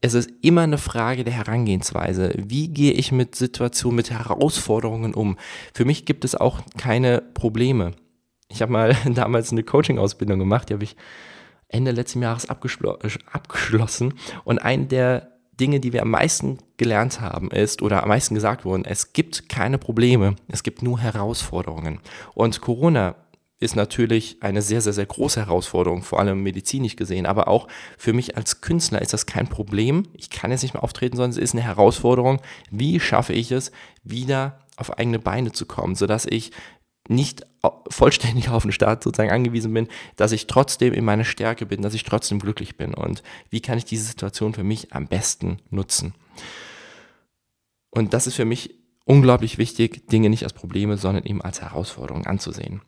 Es 0.00 0.14
ist 0.14 0.30
immer 0.40 0.62
eine 0.62 0.78
Frage 0.78 1.24
der 1.24 1.34
Herangehensweise. 1.34 2.32
Wie 2.36 2.68
gehe 2.68 2.92
ich 2.92 3.12
mit 3.12 3.34
Situationen, 3.34 3.96
mit 3.96 4.10
Herausforderungen 4.10 5.14
um? 5.14 5.36
Für 5.74 5.84
mich 5.84 6.06
gibt 6.06 6.24
es 6.24 6.34
auch 6.34 6.60
keine 6.78 7.20
Probleme. 7.20 7.92
Ich 8.50 8.60
habe 8.60 8.72
mal 8.72 8.94
damals 9.14 9.52
eine 9.52 9.62
Coaching-Ausbildung 9.62 10.38
gemacht, 10.38 10.68
die 10.68 10.74
habe 10.74 10.84
ich 10.84 10.96
Ende 11.68 11.92
letzten 11.92 12.20
Jahres 12.20 12.48
abgeschlossen. 12.48 14.14
Und 14.44 14.58
ein 14.58 14.88
der 14.88 15.30
Dinge, 15.58 15.78
die 15.78 15.92
wir 15.92 16.02
am 16.02 16.10
meisten 16.10 16.58
gelernt 16.78 17.20
haben, 17.20 17.50
ist 17.50 17.82
oder 17.82 18.02
am 18.02 18.08
meisten 18.08 18.34
gesagt 18.34 18.64
wurden, 18.64 18.84
es 18.84 19.12
gibt 19.12 19.48
keine 19.48 19.78
Probleme, 19.78 20.36
es 20.48 20.62
gibt 20.62 20.82
nur 20.82 20.98
Herausforderungen. 20.98 22.00
Und 22.34 22.60
Corona 22.60 23.14
ist 23.60 23.76
natürlich 23.76 24.38
eine 24.40 24.62
sehr, 24.62 24.80
sehr, 24.80 24.94
sehr 24.94 25.04
große 25.04 25.38
Herausforderung, 25.38 26.02
vor 26.02 26.18
allem 26.18 26.42
medizinisch 26.42 26.96
gesehen, 26.96 27.26
aber 27.26 27.46
auch 27.46 27.68
für 27.98 28.14
mich 28.14 28.38
als 28.38 28.62
Künstler 28.62 29.02
ist 29.02 29.12
das 29.12 29.26
kein 29.26 29.48
Problem. 29.48 30.04
Ich 30.14 30.30
kann 30.30 30.50
jetzt 30.50 30.62
nicht 30.62 30.72
mehr 30.72 30.82
auftreten, 30.82 31.16
sondern 31.16 31.32
es 31.32 31.36
ist 31.36 31.52
eine 31.52 31.62
Herausforderung. 31.62 32.40
Wie 32.70 32.98
schaffe 32.98 33.34
ich 33.34 33.52
es, 33.52 33.70
wieder 34.02 34.60
auf 34.78 34.98
eigene 34.98 35.18
Beine 35.18 35.52
zu 35.52 35.66
kommen, 35.66 35.94
sodass 35.94 36.24
ich 36.24 36.52
nicht 37.06 37.46
vollständig 37.88 38.48
auf 38.48 38.62
den 38.62 38.72
Staat 38.72 39.02
sozusagen 39.02 39.30
angewiesen 39.30 39.74
bin, 39.74 39.88
dass 40.16 40.32
ich 40.32 40.46
trotzdem 40.46 40.94
in 40.94 41.04
meiner 41.04 41.24
Stärke 41.24 41.66
bin, 41.66 41.82
dass 41.82 41.94
ich 41.94 42.04
trotzdem 42.04 42.38
glücklich 42.38 42.76
bin 42.76 42.94
und 42.94 43.22
wie 43.50 43.60
kann 43.60 43.78
ich 43.78 43.84
diese 43.84 44.04
Situation 44.04 44.54
für 44.54 44.64
mich 44.64 44.92
am 44.92 45.06
besten 45.06 45.60
nutzen. 45.70 46.14
Und 47.90 48.14
das 48.14 48.26
ist 48.26 48.36
für 48.36 48.44
mich 48.44 48.78
unglaublich 49.04 49.58
wichtig, 49.58 50.06
Dinge 50.08 50.30
nicht 50.30 50.44
als 50.44 50.52
Probleme, 50.52 50.96
sondern 50.96 51.24
eben 51.24 51.42
als 51.42 51.60
Herausforderungen 51.60 52.26
anzusehen. 52.26 52.80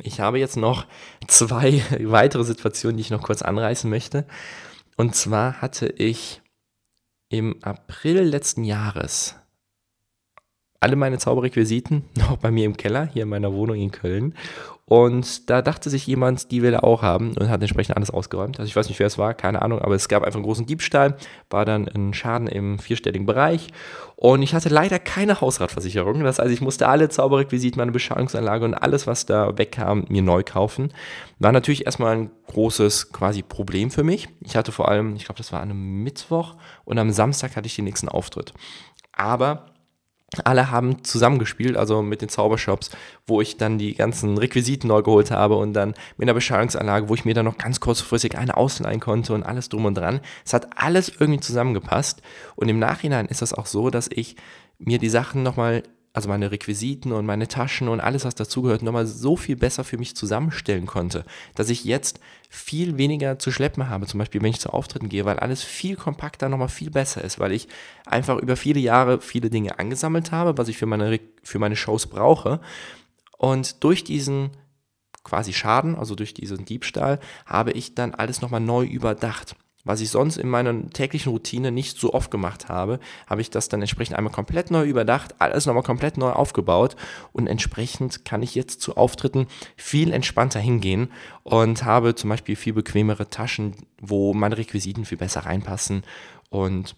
Ich 0.00 0.20
habe 0.20 0.38
jetzt 0.38 0.56
noch 0.56 0.86
zwei 1.26 1.82
weitere 2.02 2.44
Situationen, 2.44 2.96
die 2.96 3.02
ich 3.02 3.10
noch 3.10 3.22
kurz 3.22 3.42
anreißen 3.42 3.88
möchte. 3.88 4.26
Und 4.96 5.14
zwar 5.14 5.60
hatte 5.60 5.86
ich 5.86 6.42
im 7.28 7.62
April 7.62 8.22
letzten 8.22 8.64
Jahres 8.64 9.36
alle 10.80 10.96
meine 10.96 11.18
Zauberrequisiten 11.18 12.04
noch 12.16 12.36
bei 12.38 12.50
mir 12.50 12.64
im 12.64 12.76
Keller, 12.76 13.08
hier 13.12 13.24
in 13.24 13.28
meiner 13.28 13.52
Wohnung 13.52 13.76
in 13.76 13.90
Köln. 13.90 14.34
Und 14.88 15.50
da 15.50 15.60
dachte 15.60 15.90
sich 15.90 16.06
jemand, 16.06 16.50
die 16.50 16.62
will 16.62 16.72
er 16.72 16.82
auch 16.82 17.02
haben 17.02 17.34
und 17.34 17.50
hat 17.50 17.60
entsprechend 17.60 17.94
alles 17.94 18.10
ausgeräumt. 18.10 18.58
Also 18.58 18.68
ich 18.68 18.74
weiß 18.74 18.88
nicht, 18.88 18.98
wer 18.98 19.06
es 19.06 19.18
war, 19.18 19.34
keine 19.34 19.60
Ahnung, 19.60 19.82
aber 19.82 19.94
es 19.94 20.08
gab 20.08 20.22
einfach 20.22 20.38
einen 20.38 20.46
großen 20.46 20.64
Diebstahl, 20.64 21.18
war 21.50 21.66
dann 21.66 21.88
ein 21.88 22.14
Schaden 22.14 22.48
im 22.48 22.78
vierstelligen 22.78 23.26
Bereich. 23.26 23.68
Und 24.16 24.40
ich 24.40 24.54
hatte 24.54 24.70
leider 24.70 24.98
keine 24.98 25.42
Hausratversicherung. 25.42 26.24
Das 26.24 26.38
heißt, 26.38 26.50
ich 26.50 26.62
musste 26.62 26.88
alle 26.88 27.10
Zauberrequisiten, 27.10 27.78
meine 27.78 27.92
Beschallungsanlage 27.92 28.64
und 28.64 28.72
alles, 28.72 29.06
was 29.06 29.26
da 29.26 29.58
wegkam, 29.58 30.06
mir 30.08 30.22
neu 30.22 30.42
kaufen. 30.42 30.94
War 31.38 31.52
natürlich 31.52 31.84
erstmal 31.84 32.16
ein 32.16 32.30
großes 32.46 33.12
quasi 33.12 33.42
Problem 33.42 33.90
für 33.90 34.04
mich. 34.04 34.30
Ich 34.40 34.56
hatte 34.56 34.72
vor 34.72 34.88
allem, 34.88 35.16
ich 35.16 35.26
glaube, 35.26 35.38
das 35.38 35.52
war 35.52 35.60
an 35.60 35.68
einem 35.68 36.02
Mittwoch 36.02 36.54
und 36.86 36.98
am 36.98 37.10
Samstag 37.10 37.56
hatte 37.56 37.66
ich 37.66 37.76
den 37.76 37.84
nächsten 37.84 38.08
Auftritt. 38.08 38.54
Aber 39.12 39.66
alle 40.44 40.70
haben 40.70 41.04
zusammengespielt, 41.04 41.76
also 41.76 42.02
mit 42.02 42.20
den 42.20 42.28
Zaubershops, 42.28 42.90
wo 43.26 43.40
ich 43.40 43.56
dann 43.56 43.78
die 43.78 43.94
ganzen 43.94 44.36
Requisiten 44.36 44.88
neu 44.88 45.02
geholt 45.02 45.30
habe 45.30 45.56
und 45.56 45.72
dann 45.72 45.94
mit 46.18 46.26
einer 46.26 46.34
Beschallungsanlage, 46.34 47.08
wo 47.08 47.14
ich 47.14 47.24
mir 47.24 47.34
dann 47.34 47.46
noch 47.46 47.56
ganz 47.56 47.80
kurzfristig 47.80 48.36
eine 48.36 48.56
ausleihen 48.56 49.00
konnte 49.00 49.32
und 49.32 49.42
alles 49.42 49.70
drum 49.70 49.86
und 49.86 49.96
dran. 49.96 50.20
Es 50.44 50.52
hat 50.52 50.68
alles 50.76 51.08
irgendwie 51.18 51.40
zusammengepasst 51.40 52.20
und 52.56 52.68
im 52.68 52.78
Nachhinein 52.78 53.26
ist 53.26 53.40
das 53.40 53.54
auch 53.54 53.66
so, 53.66 53.88
dass 53.88 54.08
ich 54.12 54.36
mir 54.78 54.98
die 54.98 55.08
Sachen 55.08 55.42
nochmal 55.42 55.82
also 56.18 56.28
meine 56.28 56.50
Requisiten 56.50 57.12
und 57.12 57.26
meine 57.26 57.46
Taschen 57.46 57.86
und 57.86 58.00
alles, 58.00 58.24
was 58.24 58.34
dazugehört, 58.34 58.82
nochmal 58.82 59.06
so 59.06 59.36
viel 59.36 59.54
besser 59.54 59.84
für 59.84 59.98
mich 59.98 60.16
zusammenstellen 60.16 60.84
konnte, 60.86 61.24
dass 61.54 61.68
ich 61.68 61.84
jetzt 61.84 62.18
viel 62.50 62.98
weniger 62.98 63.38
zu 63.38 63.52
schleppen 63.52 63.88
habe, 63.88 64.08
zum 64.08 64.18
Beispiel 64.18 64.42
wenn 64.42 64.50
ich 64.50 64.58
zu 64.58 64.70
Auftritten 64.70 65.08
gehe, 65.08 65.24
weil 65.24 65.38
alles 65.38 65.62
viel 65.62 65.94
kompakter, 65.94 66.48
nochmal 66.48 66.70
viel 66.70 66.90
besser 66.90 67.22
ist, 67.22 67.38
weil 67.38 67.52
ich 67.52 67.68
einfach 68.04 68.36
über 68.38 68.56
viele 68.56 68.80
Jahre 68.80 69.20
viele 69.20 69.48
Dinge 69.48 69.78
angesammelt 69.78 70.32
habe, 70.32 70.58
was 70.58 70.66
ich 70.66 70.76
für 70.76 70.86
meine, 70.86 71.20
für 71.44 71.60
meine 71.60 71.76
Shows 71.76 72.08
brauche. 72.08 72.60
Und 73.36 73.84
durch 73.84 74.02
diesen 74.02 74.50
quasi 75.22 75.52
Schaden, 75.52 75.94
also 75.94 76.16
durch 76.16 76.34
diesen 76.34 76.64
Diebstahl, 76.64 77.20
habe 77.46 77.70
ich 77.70 77.94
dann 77.94 78.12
alles 78.12 78.40
nochmal 78.42 78.60
neu 78.60 78.84
überdacht 78.84 79.54
was 79.84 80.00
ich 80.00 80.10
sonst 80.10 80.36
in 80.36 80.48
meiner 80.48 80.90
täglichen 80.90 81.32
Routine 81.32 81.70
nicht 81.70 81.98
so 81.98 82.12
oft 82.12 82.30
gemacht 82.30 82.68
habe, 82.68 83.00
habe 83.26 83.40
ich 83.40 83.50
das 83.50 83.68
dann 83.68 83.80
entsprechend 83.80 84.16
einmal 84.16 84.32
komplett 84.32 84.70
neu 84.70 84.84
überdacht, 84.86 85.36
alles 85.38 85.66
nochmal 85.66 85.82
komplett 85.82 86.18
neu 86.18 86.30
aufgebaut 86.30 86.96
und 87.32 87.46
entsprechend 87.46 88.24
kann 88.24 88.42
ich 88.42 88.54
jetzt 88.54 88.80
zu 88.80 88.96
Auftritten 88.96 89.46
viel 89.76 90.12
entspannter 90.12 90.60
hingehen 90.60 91.10
und 91.42 91.84
habe 91.84 92.14
zum 92.14 92.30
Beispiel 92.30 92.56
viel 92.56 92.72
bequemere 92.72 93.30
Taschen, 93.30 93.74
wo 94.00 94.34
meine 94.34 94.58
Requisiten 94.58 95.04
viel 95.04 95.18
besser 95.18 95.40
reinpassen 95.40 96.02
und 96.50 96.94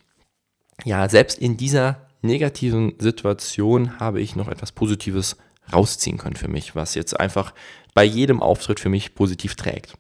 ja, 0.85 1.09
selbst 1.09 1.39
in 1.39 1.57
dieser 1.57 2.09
negativen 2.23 2.95
Situation 2.99 3.99
habe 3.99 4.21
ich 4.21 4.37
noch 4.37 4.49
etwas 4.49 4.73
Positives 4.73 5.37
rausziehen 5.73 6.19
können 6.19 6.37
für 6.37 6.49
mich, 6.49 6.75
was 6.75 6.95
jetzt 6.95 7.19
einfach 7.19 7.55
bei 7.95 8.05
jedem 8.05 8.43
Auftritt 8.43 8.81
für 8.81 8.89
mich 8.89 9.15
positiv 9.15 9.55
trägt. 9.55 9.95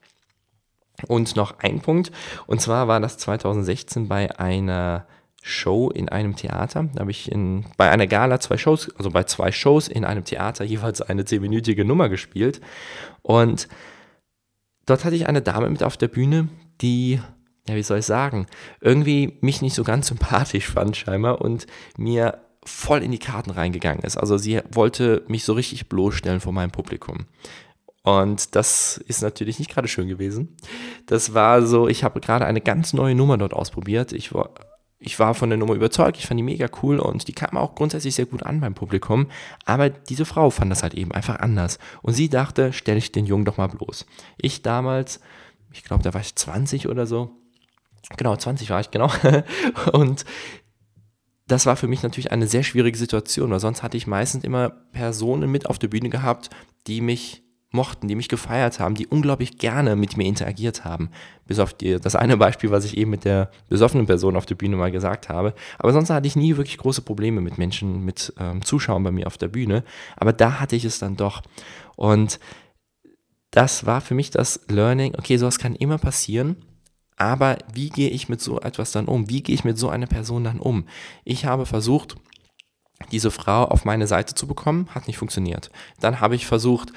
Und 1.06 1.36
noch 1.36 1.58
ein 1.58 1.80
Punkt, 1.80 2.10
und 2.46 2.60
zwar 2.60 2.88
war 2.88 3.00
das 3.00 3.18
2016 3.18 4.08
bei 4.08 4.38
einer 4.38 5.06
Show 5.42 5.90
in 5.90 6.08
einem 6.08 6.36
Theater. 6.36 6.88
Da 6.92 7.00
habe 7.00 7.10
ich 7.10 7.30
in, 7.30 7.64
bei 7.76 7.90
einer 7.90 8.06
Gala 8.06 8.40
zwei 8.40 8.58
Shows, 8.58 8.94
also 8.96 9.10
bei 9.10 9.24
zwei 9.24 9.52
Shows 9.52 9.88
in 9.88 10.04
einem 10.04 10.24
Theater 10.24 10.64
jeweils 10.64 11.00
eine 11.00 11.24
zehnminütige 11.24 11.84
Nummer 11.84 12.08
gespielt. 12.08 12.60
Und 13.22 13.68
dort 14.86 15.04
hatte 15.04 15.16
ich 15.16 15.28
eine 15.28 15.40
Dame 15.40 15.70
mit 15.70 15.82
auf 15.82 15.96
der 15.96 16.08
Bühne, 16.08 16.48
die, 16.82 17.20
ja, 17.66 17.74
wie 17.74 17.82
soll 17.82 18.00
ich 18.00 18.06
sagen, 18.06 18.46
irgendwie 18.80 19.38
mich 19.40 19.62
nicht 19.62 19.74
so 19.74 19.84
ganz 19.84 20.06
sympathisch 20.08 20.68
fand 20.68 20.96
scheinbar 20.96 21.40
und 21.40 21.66
mir 21.96 22.38
voll 22.64 23.02
in 23.02 23.10
die 23.10 23.18
Karten 23.18 23.50
reingegangen 23.50 24.04
ist. 24.04 24.18
Also 24.18 24.36
sie 24.36 24.60
wollte 24.70 25.24
mich 25.28 25.44
so 25.44 25.54
richtig 25.54 25.88
bloßstellen 25.88 26.40
vor 26.40 26.52
meinem 26.52 26.70
Publikum. 26.70 27.26
Und 28.02 28.56
das 28.56 28.96
ist 28.96 29.22
natürlich 29.22 29.58
nicht 29.58 29.70
gerade 29.70 29.88
schön 29.88 30.08
gewesen. 30.08 30.56
Das 31.06 31.34
war 31.34 31.66
so, 31.66 31.86
ich 31.86 32.02
habe 32.02 32.20
gerade 32.20 32.46
eine 32.46 32.60
ganz 32.60 32.92
neue 32.92 33.14
Nummer 33.14 33.36
dort 33.36 33.52
ausprobiert. 33.52 34.12
Ich 34.12 34.32
war, 34.32 34.50
ich 34.98 35.18
war 35.18 35.34
von 35.34 35.50
der 35.50 35.58
Nummer 35.58 35.74
überzeugt, 35.74 36.16
ich 36.16 36.26
fand 36.26 36.38
die 36.38 36.44
mega 36.44 36.68
cool 36.82 36.98
und 36.98 37.28
die 37.28 37.34
kam 37.34 37.58
auch 37.58 37.74
grundsätzlich 37.74 38.14
sehr 38.14 38.26
gut 38.26 38.42
an 38.42 38.60
beim 38.60 38.74
Publikum. 38.74 39.26
Aber 39.66 39.90
diese 39.90 40.24
Frau 40.24 40.48
fand 40.50 40.70
das 40.70 40.82
halt 40.82 40.94
eben 40.94 41.12
einfach 41.12 41.40
anders. 41.40 41.78
Und 42.00 42.14
sie 42.14 42.30
dachte, 42.30 42.72
stelle 42.72 42.98
ich 42.98 43.12
den 43.12 43.26
Jungen 43.26 43.44
doch 43.44 43.58
mal 43.58 43.68
bloß. 43.68 44.06
Ich 44.38 44.62
damals, 44.62 45.20
ich 45.72 45.84
glaube, 45.84 46.02
da 46.02 46.14
war 46.14 46.22
ich 46.22 46.34
20 46.34 46.88
oder 46.88 47.06
so. 47.06 47.32
Genau, 48.16 48.34
20 48.34 48.70
war 48.70 48.80
ich, 48.80 48.90
genau. 48.90 49.10
und 49.92 50.24
das 51.46 51.66
war 51.66 51.76
für 51.76 51.88
mich 51.88 52.02
natürlich 52.02 52.32
eine 52.32 52.46
sehr 52.46 52.62
schwierige 52.62 52.96
Situation, 52.96 53.50
weil 53.50 53.60
sonst 53.60 53.82
hatte 53.82 53.96
ich 53.96 54.06
meistens 54.06 54.44
immer 54.44 54.70
Personen 54.70 55.50
mit 55.50 55.66
auf 55.66 55.78
der 55.78 55.88
Bühne 55.88 56.08
gehabt, 56.08 56.48
die 56.86 57.00
mich 57.00 57.42
mochten, 57.72 58.08
die 58.08 58.16
mich 58.16 58.28
gefeiert 58.28 58.80
haben, 58.80 58.94
die 58.94 59.06
unglaublich 59.06 59.58
gerne 59.58 59.94
mit 59.94 60.16
mir 60.16 60.24
interagiert 60.24 60.84
haben. 60.84 61.10
Bis 61.46 61.58
auf 61.58 61.72
die, 61.72 62.00
das 62.00 62.16
eine 62.16 62.36
Beispiel, 62.36 62.70
was 62.70 62.84
ich 62.84 62.96
eben 62.96 63.10
mit 63.10 63.24
der 63.24 63.50
besoffenen 63.68 64.06
Person 64.06 64.36
auf 64.36 64.46
der 64.46 64.56
Bühne 64.56 64.76
mal 64.76 64.90
gesagt 64.90 65.28
habe. 65.28 65.54
Aber 65.78 65.92
sonst 65.92 66.10
hatte 66.10 66.26
ich 66.26 66.36
nie 66.36 66.56
wirklich 66.56 66.78
große 66.78 67.02
Probleme 67.02 67.40
mit 67.40 67.58
Menschen, 67.58 68.04
mit 68.04 68.32
ähm, 68.38 68.64
Zuschauern 68.64 69.04
bei 69.04 69.12
mir 69.12 69.26
auf 69.26 69.38
der 69.38 69.48
Bühne. 69.48 69.84
Aber 70.16 70.32
da 70.32 70.58
hatte 70.58 70.76
ich 70.76 70.84
es 70.84 70.98
dann 70.98 71.16
doch. 71.16 71.42
Und 71.96 72.40
das 73.52 73.86
war 73.86 74.00
für 74.00 74.14
mich 74.14 74.30
das 74.30 74.60
Learning, 74.68 75.14
okay, 75.16 75.36
sowas 75.36 75.58
kann 75.58 75.74
immer 75.74 75.98
passieren. 75.98 76.56
Aber 77.16 77.58
wie 77.72 77.90
gehe 77.90 78.10
ich 78.10 78.28
mit 78.28 78.40
so 78.40 78.60
etwas 78.60 78.92
dann 78.92 79.06
um? 79.06 79.28
Wie 79.28 79.42
gehe 79.42 79.54
ich 79.54 79.64
mit 79.64 79.78
so 79.78 79.90
einer 79.90 80.06
Person 80.06 80.42
dann 80.42 80.58
um? 80.58 80.86
Ich 81.24 81.44
habe 81.44 81.66
versucht, 81.66 82.16
diese 83.12 83.30
Frau 83.30 83.64
auf 83.64 83.84
meine 83.84 84.06
Seite 84.06 84.34
zu 84.34 84.46
bekommen, 84.46 84.88
hat 84.94 85.06
nicht 85.06 85.18
funktioniert. 85.18 85.70
Dann 86.00 86.20
habe 86.20 86.34
ich 86.34 86.46
versucht, 86.46 86.92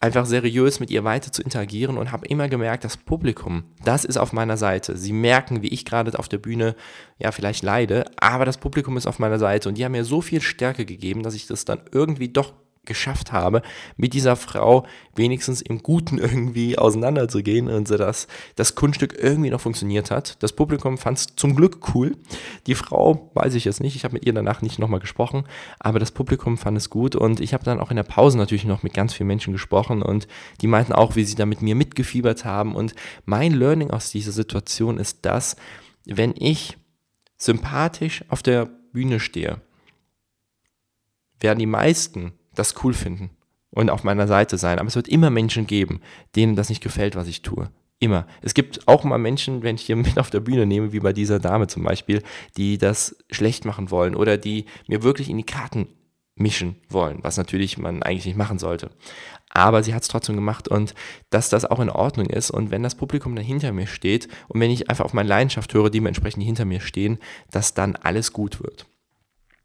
einfach 0.00 0.26
seriös 0.26 0.78
mit 0.78 0.90
ihr 0.90 1.04
weiter 1.04 1.32
zu 1.32 1.42
interagieren 1.42 1.96
und 1.96 2.12
habe 2.12 2.26
immer 2.26 2.48
gemerkt, 2.48 2.84
das 2.84 2.96
Publikum, 2.96 3.64
das 3.84 4.04
ist 4.04 4.18
auf 4.18 4.32
meiner 4.32 4.56
Seite. 4.56 4.96
Sie 4.96 5.12
merken, 5.12 5.62
wie 5.62 5.68
ich 5.68 5.84
gerade 5.84 6.18
auf 6.18 6.28
der 6.28 6.38
Bühne 6.38 6.76
ja 7.18 7.32
vielleicht 7.32 7.62
leide, 7.62 8.04
aber 8.16 8.44
das 8.44 8.58
Publikum 8.58 8.96
ist 8.96 9.06
auf 9.06 9.18
meiner 9.18 9.38
Seite 9.38 9.68
und 9.68 9.78
die 9.78 9.84
haben 9.84 9.92
mir 9.92 10.04
so 10.04 10.20
viel 10.20 10.40
Stärke 10.40 10.84
gegeben, 10.84 11.22
dass 11.22 11.34
ich 11.34 11.46
das 11.46 11.64
dann 11.64 11.80
irgendwie 11.92 12.28
doch 12.28 12.52
geschafft 12.86 13.32
habe, 13.32 13.62
mit 13.96 14.14
dieser 14.14 14.36
Frau 14.36 14.86
wenigstens 15.14 15.60
im 15.60 15.82
Guten 15.82 16.18
irgendwie 16.26 16.78
auseinanderzugehen 16.78 17.68
und 17.68 17.88
so, 17.88 17.96
dass 17.96 18.26
das 18.54 18.74
Kunststück 18.74 19.16
irgendwie 19.18 19.50
noch 19.50 19.60
funktioniert 19.60 20.10
hat. 20.10 20.42
Das 20.42 20.52
Publikum 20.52 20.98
fand 20.98 21.18
es 21.18 21.26
zum 21.36 21.54
Glück 21.54 21.94
cool. 21.94 22.16
Die 22.66 22.74
Frau 22.74 23.30
weiß 23.34 23.54
ich 23.54 23.64
jetzt 23.64 23.80
nicht, 23.80 23.96
ich 23.96 24.04
habe 24.04 24.14
mit 24.14 24.26
ihr 24.26 24.32
danach 24.32 24.62
nicht 24.62 24.78
nochmal 24.78 25.00
gesprochen, 25.00 25.44
aber 25.78 25.98
das 25.98 26.12
Publikum 26.12 26.56
fand 26.58 26.76
es 26.76 26.90
gut. 26.90 27.16
Und 27.16 27.40
ich 27.40 27.52
habe 27.52 27.64
dann 27.64 27.80
auch 27.80 27.90
in 27.90 27.96
der 27.96 28.02
Pause 28.02 28.38
natürlich 28.38 28.64
noch 28.64 28.82
mit 28.82 28.94
ganz 28.94 29.12
vielen 29.12 29.26
Menschen 29.26 29.52
gesprochen. 29.52 30.02
Und 30.02 30.26
die 30.60 30.66
meinten 30.66 30.92
auch, 30.92 31.16
wie 31.16 31.24
sie 31.24 31.34
da 31.34 31.46
mit 31.46 31.62
mir 31.62 31.74
mitgefiebert 31.74 32.44
haben. 32.44 32.74
Und 32.74 32.94
mein 33.24 33.52
Learning 33.52 33.90
aus 33.90 34.10
dieser 34.10 34.32
Situation 34.32 34.98
ist 34.98 35.24
das, 35.26 35.56
wenn 36.04 36.34
ich 36.36 36.76
sympathisch 37.36 38.24
auf 38.28 38.42
der 38.42 38.66
Bühne 38.92 39.20
stehe, 39.20 39.60
werden 41.40 41.58
die 41.58 41.66
meisten 41.66 42.32
das 42.58 42.74
cool 42.82 42.94
finden 42.94 43.30
und 43.70 43.90
auf 43.90 44.04
meiner 44.04 44.26
Seite 44.26 44.58
sein. 44.58 44.78
Aber 44.78 44.88
es 44.88 44.96
wird 44.96 45.08
immer 45.08 45.30
Menschen 45.30 45.66
geben, 45.66 46.00
denen 46.34 46.56
das 46.56 46.68
nicht 46.68 46.82
gefällt, 46.82 47.16
was 47.16 47.28
ich 47.28 47.42
tue. 47.42 47.70
Immer. 47.98 48.26
Es 48.42 48.52
gibt 48.52 48.86
auch 48.88 49.04
mal 49.04 49.18
Menschen, 49.18 49.62
wenn 49.62 49.76
ich 49.76 49.82
hier 49.82 49.96
mit 49.96 50.18
auf 50.18 50.30
der 50.30 50.40
Bühne 50.40 50.66
nehme, 50.66 50.92
wie 50.92 51.00
bei 51.00 51.12
dieser 51.12 51.38
Dame 51.38 51.66
zum 51.66 51.84
Beispiel, 51.84 52.22
die 52.56 52.78
das 52.78 53.16
schlecht 53.30 53.64
machen 53.64 53.90
wollen 53.90 54.14
oder 54.14 54.36
die 54.36 54.66
mir 54.86 55.02
wirklich 55.02 55.30
in 55.30 55.38
die 55.38 55.44
Karten 55.44 55.88
mischen 56.36 56.76
wollen, 56.90 57.20
was 57.22 57.38
natürlich 57.38 57.78
man 57.78 58.02
eigentlich 58.02 58.26
nicht 58.26 58.36
machen 58.36 58.58
sollte. 58.58 58.90
Aber 59.48 59.82
sie 59.82 59.94
hat 59.94 60.02
es 60.02 60.08
trotzdem 60.08 60.36
gemacht 60.36 60.68
und 60.68 60.94
dass 61.30 61.48
das 61.48 61.64
auch 61.64 61.80
in 61.80 61.88
Ordnung 61.88 62.26
ist 62.26 62.50
und 62.50 62.70
wenn 62.70 62.82
das 62.82 62.94
Publikum 62.94 63.34
dann 63.34 63.44
hinter 63.44 63.72
mir 63.72 63.86
steht 63.86 64.28
und 64.48 64.60
wenn 64.60 64.70
ich 64.70 64.90
einfach 64.90 65.06
auf 65.06 65.14
meine 65.14 65.30
Leidenschaft 65.30 65.72
höre, 65.72 65.88
die 65.88 66.04
entsprechend 66.04 66.44
hinter 66.44 66.66
mir 66.66 66.80
stehen, 66.80 67.18
dass 67.50 67.72
dann 67.72 67.96
alles 67.96 68.34
gut 68.34 68.62
wird. 68.62 68.86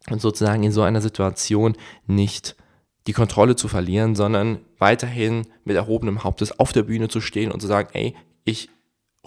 Und 0.10 0.22
sozusagen 0.22 0.64
in 0.64 0.72
so 0.72 0.82
einer 0.82 1.02
Situation 1.02 1.76
nicht 2.08 2.56
die 3.08 3.14
Kontrolle 3.14 3.56
zu 3.56 3.68
verlieren, 3.68 4.16
sondern 4.16 4.60
weiterhin 4.78 5.48
mit 5.64 5.76
erhobenem 5.76 6.24
Hauptes 6.24 6.60
auf 6.60 6.72
der 6.72 6.84
Bühne 6.84 7.08
zu 7.08 7.22
stehen 7.22 7.52
und 7.52 7.60
zu 7.60 7.68
sagen, 7.68 7.90
ey, 7.94 8.16
ich 8.44 8.70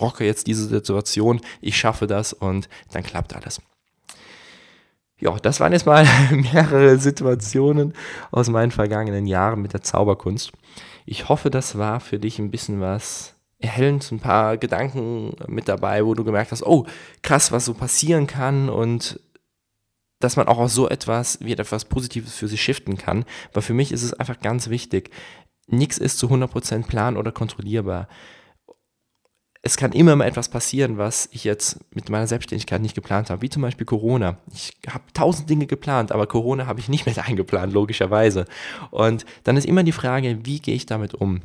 rocke 0.01 0.25
jetzt 0.25 0.47
diese 0.47 0.67
Situation, 0.67 1.41
ich 1.61 1.77
schaffe 1.77 2.07
das 2.07 2.33
und 2.33 2.69
dann 2.93 3.03
klappt 3.03 3.35
alles. 3.35 3.61
Ja, 5.19 5.37
das 5.37 5.61
waren 5.61 5.73
jetzt 5.73 5.87
mal 5.87 6.07
mehrere 6.31 6.99
Situationen 6.99 7.95
aus 8.31 8.49
meinen 8.49 8.73
vergangenen 8.73 9.27
Jahren 9.27 9.63
mit 9.63 9.73
der 9.73 9.83
Zauberkunst. 9.83 10.53
Ich 11.07 11.29
hoffe, 11.29 11.51
das 11.51 11.79
war 11.79 12.01
für 12.01 12.19
dich 12.19 12.39
ein 12.39 12.51
bisschen 12.51 12.81
was 12.81 13.35
erhellend, 13.59 14.11
ein 14.11 14.21
paar 14.21 14.57
Gedanken 14.57 15.37
mit 15.47 15.69
dabei, 15.69 16.05
wo 16.05 16.15
du 16.15 16.25
gemerkt 16.25 16.53
hast, 16.53 16.65
oh, 16.65 16.87
krass, 17.23 17.53
was 17.53 17.65
so 17.65 17.75
passieren 17.75 18.27
kann 18.27 18.69
und 18.69 19.21
dass 20.21 20.37
man 20.37 20.49
auch 20.49 20.59
aus 20.59 20.75
so 20.75 20.89
etwas 20.89 21.39
wie 21.41 21.53
etwas 21.53 21.85
Positives 21.85 22.35
für 22.35 22.49
sich 22.49 22.63
shiften 22.63 22.97
kann. 22.97 23.25
Weil 23.53 23.63
für 23.63 23.75
mich 23.75 23.93
ist 23.93 24.03
es 24.03 24.15
einfach 24.15 24.41
ganz 24.41 24.69
wichtig. 24.69 25.11
Nichts 25.67 25.99
ist 25.99 26.19
zu 26.19 26.29
100% 26.29 26.87
plan 26.87 27.17
oder 27.17 27.33
kontrollierbar. 27.33 28.09
Es 29.63 29.79
kann 29.79 29.93
immer 29.93 30.15
mal 30.15 30.27
etwas 30.27 30.51
passieren, 30.51 30.99
was 30.99 31.27
ich 31.33 31.43
jetzt 31.45 31.81
mit 31.95 32.11
meiner 32.11 32.27
Selbstständigkeit 32.27 32.83
nicht 32.83 32.95
geplant 32.95 33.31
habe, 33.31 33.41
wie 33.41 33.49
zum 33.49 33.63
Beispiel 33.63 33.87
Corona. 33.87 34.37
Ich 34.53 34.77
habe 34.87 35.05
tausend 35.15 35.49
Dinge 35.49 35.67
geplant, 35.67 36.13
aber 36.13 36.27
Corona 36.27 36.67
habe 36.67 36.81
ich 36.81 36.91
nicht 36.91 37.07
mit 37.07 37.19
eingeplant, 37.27 37.73
logischerweise. 37.73 38.45
Und 38.91 39.25
dann 39.45 39.57
ist 39.57 39.65
immer 39.65 39.83
die 39.83 39.93
Frage, 39.93 40.41
wie 40.45 40.61
gehe 40.61 40.75
ich 40.75 40.85
damit 40.85 41.15
um? 41.15 41.41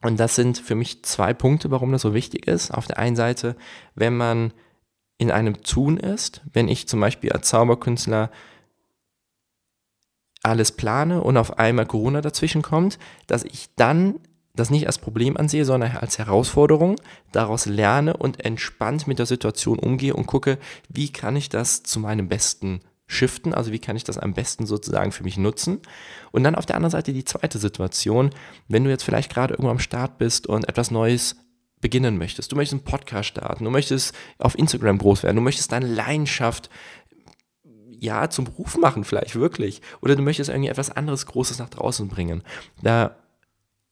Und 0.00 0.20
das 0.20 0.34
sind 0.34 0.58
für 0.58 0.74
mich 0.74 1.02
zwei 1.02 1.32
Punkte, 1.32 1.70
warum 1.70 1.92
das 1.92 2.02
so 2.02 2.12
wichtig 2.14 2.46
ist. 2.46 2.70
Auf 2.70 2.86
der 2.86 2.98
einen 2.98 3.16
Seite, 3.16 3.56
wenn 3.94 4.16
man 4.16 4.52
in 5.18 5.30
einem 5.30 5.62
Tun 5.62 5.96
ist, 5.96 6.42
wenn 6.52 6.68
ich 6.68 6.88
zum 6.88 7.00
Beispiel 7.00 7.32
als 7.32 7.48
Zauberkünstler 7.48 8.30
alles 10.42 10.72
plane 10.72 11.22
und 11.22 11.36
auf 11.36 11.58
einmal 11.58 11.86
Corona 11.86 12.20
dazwischen 12.20 12.62
kommt, 12.62 12.98
dass 13.26 13.44
ich 13.44 13.74
dann 13.76 14.20
das 14.54 14.70
nicht 14.70 14.86
als 14.86 14.98
Problem 14.98 15.36
ansehe, 15.36 15.64
sondern 15.64 15.96
als 15.96 16.18
Herausforderung, 16.18 16.96
daraus 17.32 17.66
lerne 17.66 18.16
und 18.16 18.44
entspannt 18.44 19.06
mit 19.06 19.18
der 19.18 19.26
Situation 19.26 19.78
umgehe 19.78 20.14
und 20.14 20.26
gucke, 20.26 20.58
wie 20.88 21.10
kann 21.10 21.34
ich 21.34 21.48
das 21.48 21.82
zu 21.82 21.98
meinem 21.98 22.28
Besten 22.28 22.80
shiften, 23.06 23.52
also 23.52 23.72
wie 23.72 23.78
kann 23.78 23.96
ich 23.96 24.04
das 24.04 24.18
am 24.18 24.32
besten 24.32 24.66
sozusagen 24.66 25.12
für 25.12 25.24
mich 25.24 25.36
nutzen. 25.36 25.80
Und 26.30 26.44
dann 26.44 26.54
auf 26.54 26.66
der 26.66 26.76
anderen 26.76 26.92
Seite 26.92 27.12
die 27.12 27.24
zweite 27.24 27.58
Situation, 27.58 28.30
wenn 28.68 28.84
du 28.84 28.90
jetzt 28.90 29.02
vielleicht 29.02 29.32
gerade 29.32 29.54
irgendwo 29.54 29.70
am 29.70 29.78
Start 29.78 30.18
bist 30.18 30.46
und 30.46 30.68
etwas 30.68 30.90
Neues 30.90 31.36
beginnen 31.84 32.16
möchtest. 32.16 32.50
Du 32.50 32.56
möchtest 32.56 32.80
einen 32.80 32.90
Podcast 32.90 33.28
starten, 33.28 33.62
du 33.62 33.70
möchtest 33.70 34.14
auf 34.38 34.58
Instagram 34.58 34.96
groß 34.96 35.22
werden, 35.22 35.36
du 35.36 35.42
möchtest 35.42 35.70
deine 35.70 35.86
Leidenschaft 35.86 36.70
ja 37.90 38.30
zum 38.30 38.46
Beruf 38.46 38.78
machen 38.78 39.04
vielleicht 39.04 39.36
wirklich 39.36 39.82
oder 40.00 40.16
du 40.16 40.22
möchtest 40.22 40.48
irgendwie 40.48 40.70
etwas 40.70 40.88
anderes 40.88 41.26
Großes 41.26 41.58
nach 41.58 41.68
draußen 41.68 42.08
bringen. 42.08 42.42
Da 42.80 43.16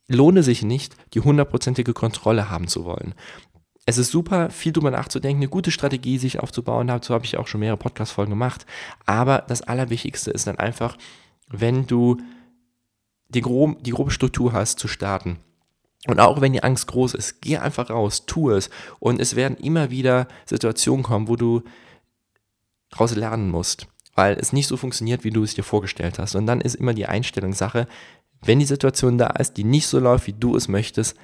lohne 0.09 0.43
sich 0.43 0.63
nicht, 0.63 0.97
die 1.13 1.21
hundertprozentige 1.21 1.93
Kontrolle 1.93 2.49
haben 2.49 2.67
zu 2.67 2.87
wollen. 2.87 3.15
Es 3.85 3.99
ist 3.99 4.11
super, 4.11 4.49
viel 4.49 4.73
drüber 4.73 4.91
nachzudenken, 4.91 5.43
eine 5.43 5.51
gute 5.51 5.71
Strategie 5.71 6.17
sich 6.17 6.41
aufzubauen. 6.41 6.87
Dazu 6.87 7.13
habe 7.13 7.27
ich 7.27 7.37
auch 7.37 7.47
schon 7.47 7.61
mehrere 7.61 7.77
Podcast-Folgen 7.77 8.31
gemacht. 8.31 8.65
Aber 9.05 9.45
das 9.47 9.61
Allerwichtigste 9.61 10.31
ist 10.31 10.47
dann 10.47 10.59
einfach, 10.59 10.97
wenn 11.51 11.87
du 11.87 12.17
die 13.29 13.43
grobe 13.43 14.11
Struktur 14.11 14.55
hast, 14.55 14.79
zu 14.79 14.89
starten 14.89 15.41
und 16.09 16.19
auch 16.19 16.41
wenn 16.41 16.53
die 16.53 16.63
Angst 16.63 16.89
groß 16.89 17.15
ist, 17.15 17.41
geh 17.43 17.59
einfach 17.59 17.91
raus, 17.91 18.27
tu 18.27 18.51
es. 18.51 18.71
Und 18.99 19.21
es 19.21 19.37
werden 19.37 19.57
immer 19.57 19.91
wieder 19.91 20.27
Situationen 20.47 21.05
kommen, 21.05 21.29
wo 21.29 21.37
du 21.37 21.63
raus 22.99 23.15
lernen 23.15 23.51
musst, 23.51 23.87
weil 24.15 24.37
es 24.37 24.53
nicht 24.53 24.67
so 24.67 24.77
funktioniert, 24.77 25.23
wie 25.23 25.31
du 25.31 25.45
es 25.45 25.55
dir 25.55 25.63
vorgestellt 25.63 26.19
hast. 26.19 26.35
Und 26.35 26.47
dann 26.47 26.61
ist 26.61 26.75
immer 26.75 26.93
die 26.93 27.07
Einstellungssache, 27.07 27.87
wenn 28.45 28.59
die 28.59 28.65
Situation 28.65 29.17
da 29.17 29.29
ist, 29.29 29.57
die 29.57 29.65
nicht 29.65 29.87
so 29.87 30.01
läuft, 30.01 30.27
wie 30.27 30.33
du 30.33 30.57
es 30.57 30.67
möchtest, 30.67 31.17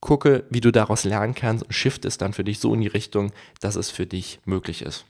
gucke, 0.00 0.44
wie 0.50 0.60
du 0.60 0.72
daraus 0.72 1.04
lernen 1.04 1.34
kannst 1.34 1.64
und 1.64 1.72
shift 1.72 2.04
es 2.04 2.18
dann 2.18 2.32
für 2.32 2.42
dich 2.42 2.58
so 2.58 2.74
in 2.74 2.80
die 2.80 2.88
Richtung, 2.88 3.32
dass 3.60 3.76
es 3.76 3.90
für 3.90 4.06
dich 4.06 4.40
möglich 4.44 4.82
ist 4.82 5.04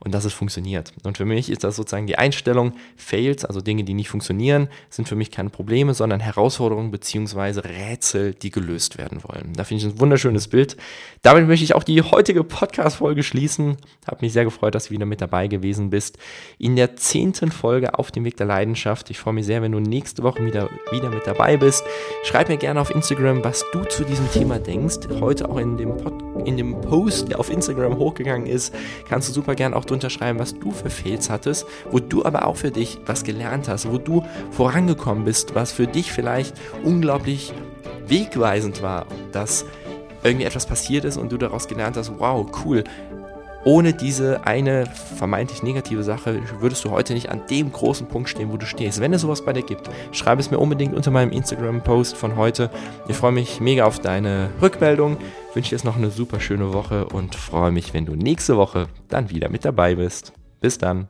und 0.00 0.14
dass 0.14 0.24
es 0.24 0.32
funktioniert. 0.32 0.92
Und 1.04 1.16
für 1.16 1.24
mich 1.24 1.50
ist 1.50 1.64
das 1.64 1.76
sozusagen 1.76 2.06
die 2.06 2.18
Einstellung, 2.18 2.72
Fails, 2.96 3.44
also 3.44 3.60
Dinge, 3.60 3.84
die 3.84 3.94
nicht 3.94 4.08
funktionieren, 4.08 4.68
sind 4.90 5.08
für 5.08 5.16
mich 5.16 5.30
keine 5.30 5.50
Probleme, 5.50 5.94
sondern 5.94 6.20
Herausforderungen 6.20 6.90
bzw. 6.90 7.60
Rätsel, 7.60 8.34
die 8.34 8.50
gelöst 8.50 8.98
werden 8.98 9.22
wollen. 9.24 9.52
Da 9.54 9.64
finde 9.64 9.84
ich 9.84 9.92
ein 9.92 10.00
wunderschönes 10.00 10.48
Bild. 10.48 10.76
Damit 11.22 11.46
möchte 11.46 11.64
ich 11.64 11.74
auch 11.74 11.82
die 11.82 12.02
heutige 12.02 12.44
Podcast-Folge 12.44 13.22
schließen. 13.22 13.76
Habe 14.06 14.18
mich 14.20 14.32
sehr 14.32 14.44
gefreut, 14.44 14.74
dass 14.74 14.86
du 14.86 14.90
wieder 14.90 15.06
mit 15.06 15.20
dabei 15.20 15.48
gewesen 15.48 15.90
bist. 15.90 16.18
In 16.58 16.76
der 16.76 16.96
zehnten 16.96 17.50
Folge 17.50 17.98
auf 17.98 18.10
dem 18.10 18.24
Weg 18.24 18.36
der 18.36 18.46
Leidenschaft. 18.46 19.10
Ich 19.10 19.18
freue 19.18 19.34
mich 19.34 19.46
sehr, 19.46 19.62
wenn 19.62 19.72
du 19.72 19.80
nächste 19.80 20.22
Woche 20.22 20.44
wieder, 20.44 20.70
wieder 20.92 21.10
mit 21.10 21.26
dabei 21.26 21.56
bist. 21.56 21.84
Schreib 22.24 22.48
mir 22.48 22.56
gerne 22.56 22.80
auf 22.80 22.90
Instagram, 22.90 23.42
was 23.42 23.64
du 23.72 23.82
zu 23.84 24.04
diesem 24.04 24.30
Thema 24.30 24.58
denkst. 24.58 25.08
Heute 25.20 25.48
auch 25.48 25.58
in 25.58 25.76
dem, 25.76 25.96
Pod, 25.96 26.46
in 26.46 26.56
dem 26.56 26.80
Post, 26.80 27.28
der 27.30 27.40
auf 27.40 27.50
Instagram 27.50 27.96
hochgegangen 27.96 28.46
ist, 28.46 28.74
kannst 29.08 29.28
du 29.28 29.32
super 29.32 29.55
gern 29.56 29.74
auch 29.74 29.84
drunter 29.84 30.10
schreiben, 30.10 30.38
was 30.38 30.58
du 30.58 30.70
für 30.70 30.90
Fails 30.90 31.30
hattest, 31.30 31.66
wo 31.90 31.98
du 31.98 32.24
aber 32.24 32.46
auch 32.46 32.56
für 32.56 32.70
dich 32.70 32.98
was 33.06 33.24
gelernt 33.24 33.68
hast, 33.68 33.90
wo 33.90 33.98
du 33.98 34.24
vorangekommen 34.50 35.24
bist, 35.24 35.54
was 35.54 35.72
für 35.72 35.86
dich 35.86 36.12
vielleicht 36.12 36.54
unglaublich 36.84 37.52
wegweisend 38.06 38.82
war, 38.82 39.06
dass 39.32 39.64
irgendwie 40.22 40.46
etwas 40.46 40.66
passiert 40.66 41.04
ist 41.04 41.16
und 41.16 41.30
du 41.32 41.36
daraus 41.36 41.68
gelernt 41.68 41.96
hast, 41.96 42.12
wow, 42.18 42.46
cool. 42.64 42.84
Ohne 43.66 43.92
diese 43.92 44.46
eine 44.46 44.86
vermeintlich 44.86 45.62
negative 45.62 46.04
Sache 46.04 46.40
würdest 46.60 46.84
du 46.84 46.90
heute 46.90 47.12
nicht 47.12 47.30
an 47.30 47.42
dem 47.50 47.72
großen 47.72 48.06
Punkt 48.06 48.30
stehen, 48.30 48.50
wo 48.50 48.56
du 48.56 48.64
stehst. 48.64 49.00
Wenn 49.00 49.12
es 49.12 49.20
sowas 49.20 49.44
bei 49.44 49.52
dir 49.52 49.62
gibt, 49.62 49.90
schreib 50.12 50.38
es 50.38 50.50
mir 50.50 50.58
unbedingt 50.58 50.94
unter 50.94 51.10
meinem 51.10 51.32
Instagram-Post 51.32 52.16
von 52.16 52.36
heute. 52.36 52.70
Ich 53.08 53.16
freue 53.16 53.32
mich 53.32 53.60
mega 53.60 53.84
auf 53.84 53.98
deine 53.98 54.48
Rückmeldung 54.62 55.18
wünsche 55.56 55.70
dir 55.70 55.76
jetzt 55.76 55.84
noch 55.84 55.96
eine 55.96 56.10
super 56.10 56.38
schöne 56.38 56.74
Woche 56.74 57.06
und 57.06 57.34
freue 57.34 57.72
mich, 57.72 57.94
wenn 57.94 58.04
du 58.04 58.14
nächste 58.14 58.58
Woche 58.58 58.86
dann 59.08 59.30
wieder 59.30 59.48
mit 59.48 59.64
dabei 59.64 59.94
bist. 59.94 60.32
Bis 60.60 60.76
dann. 60.78 61.08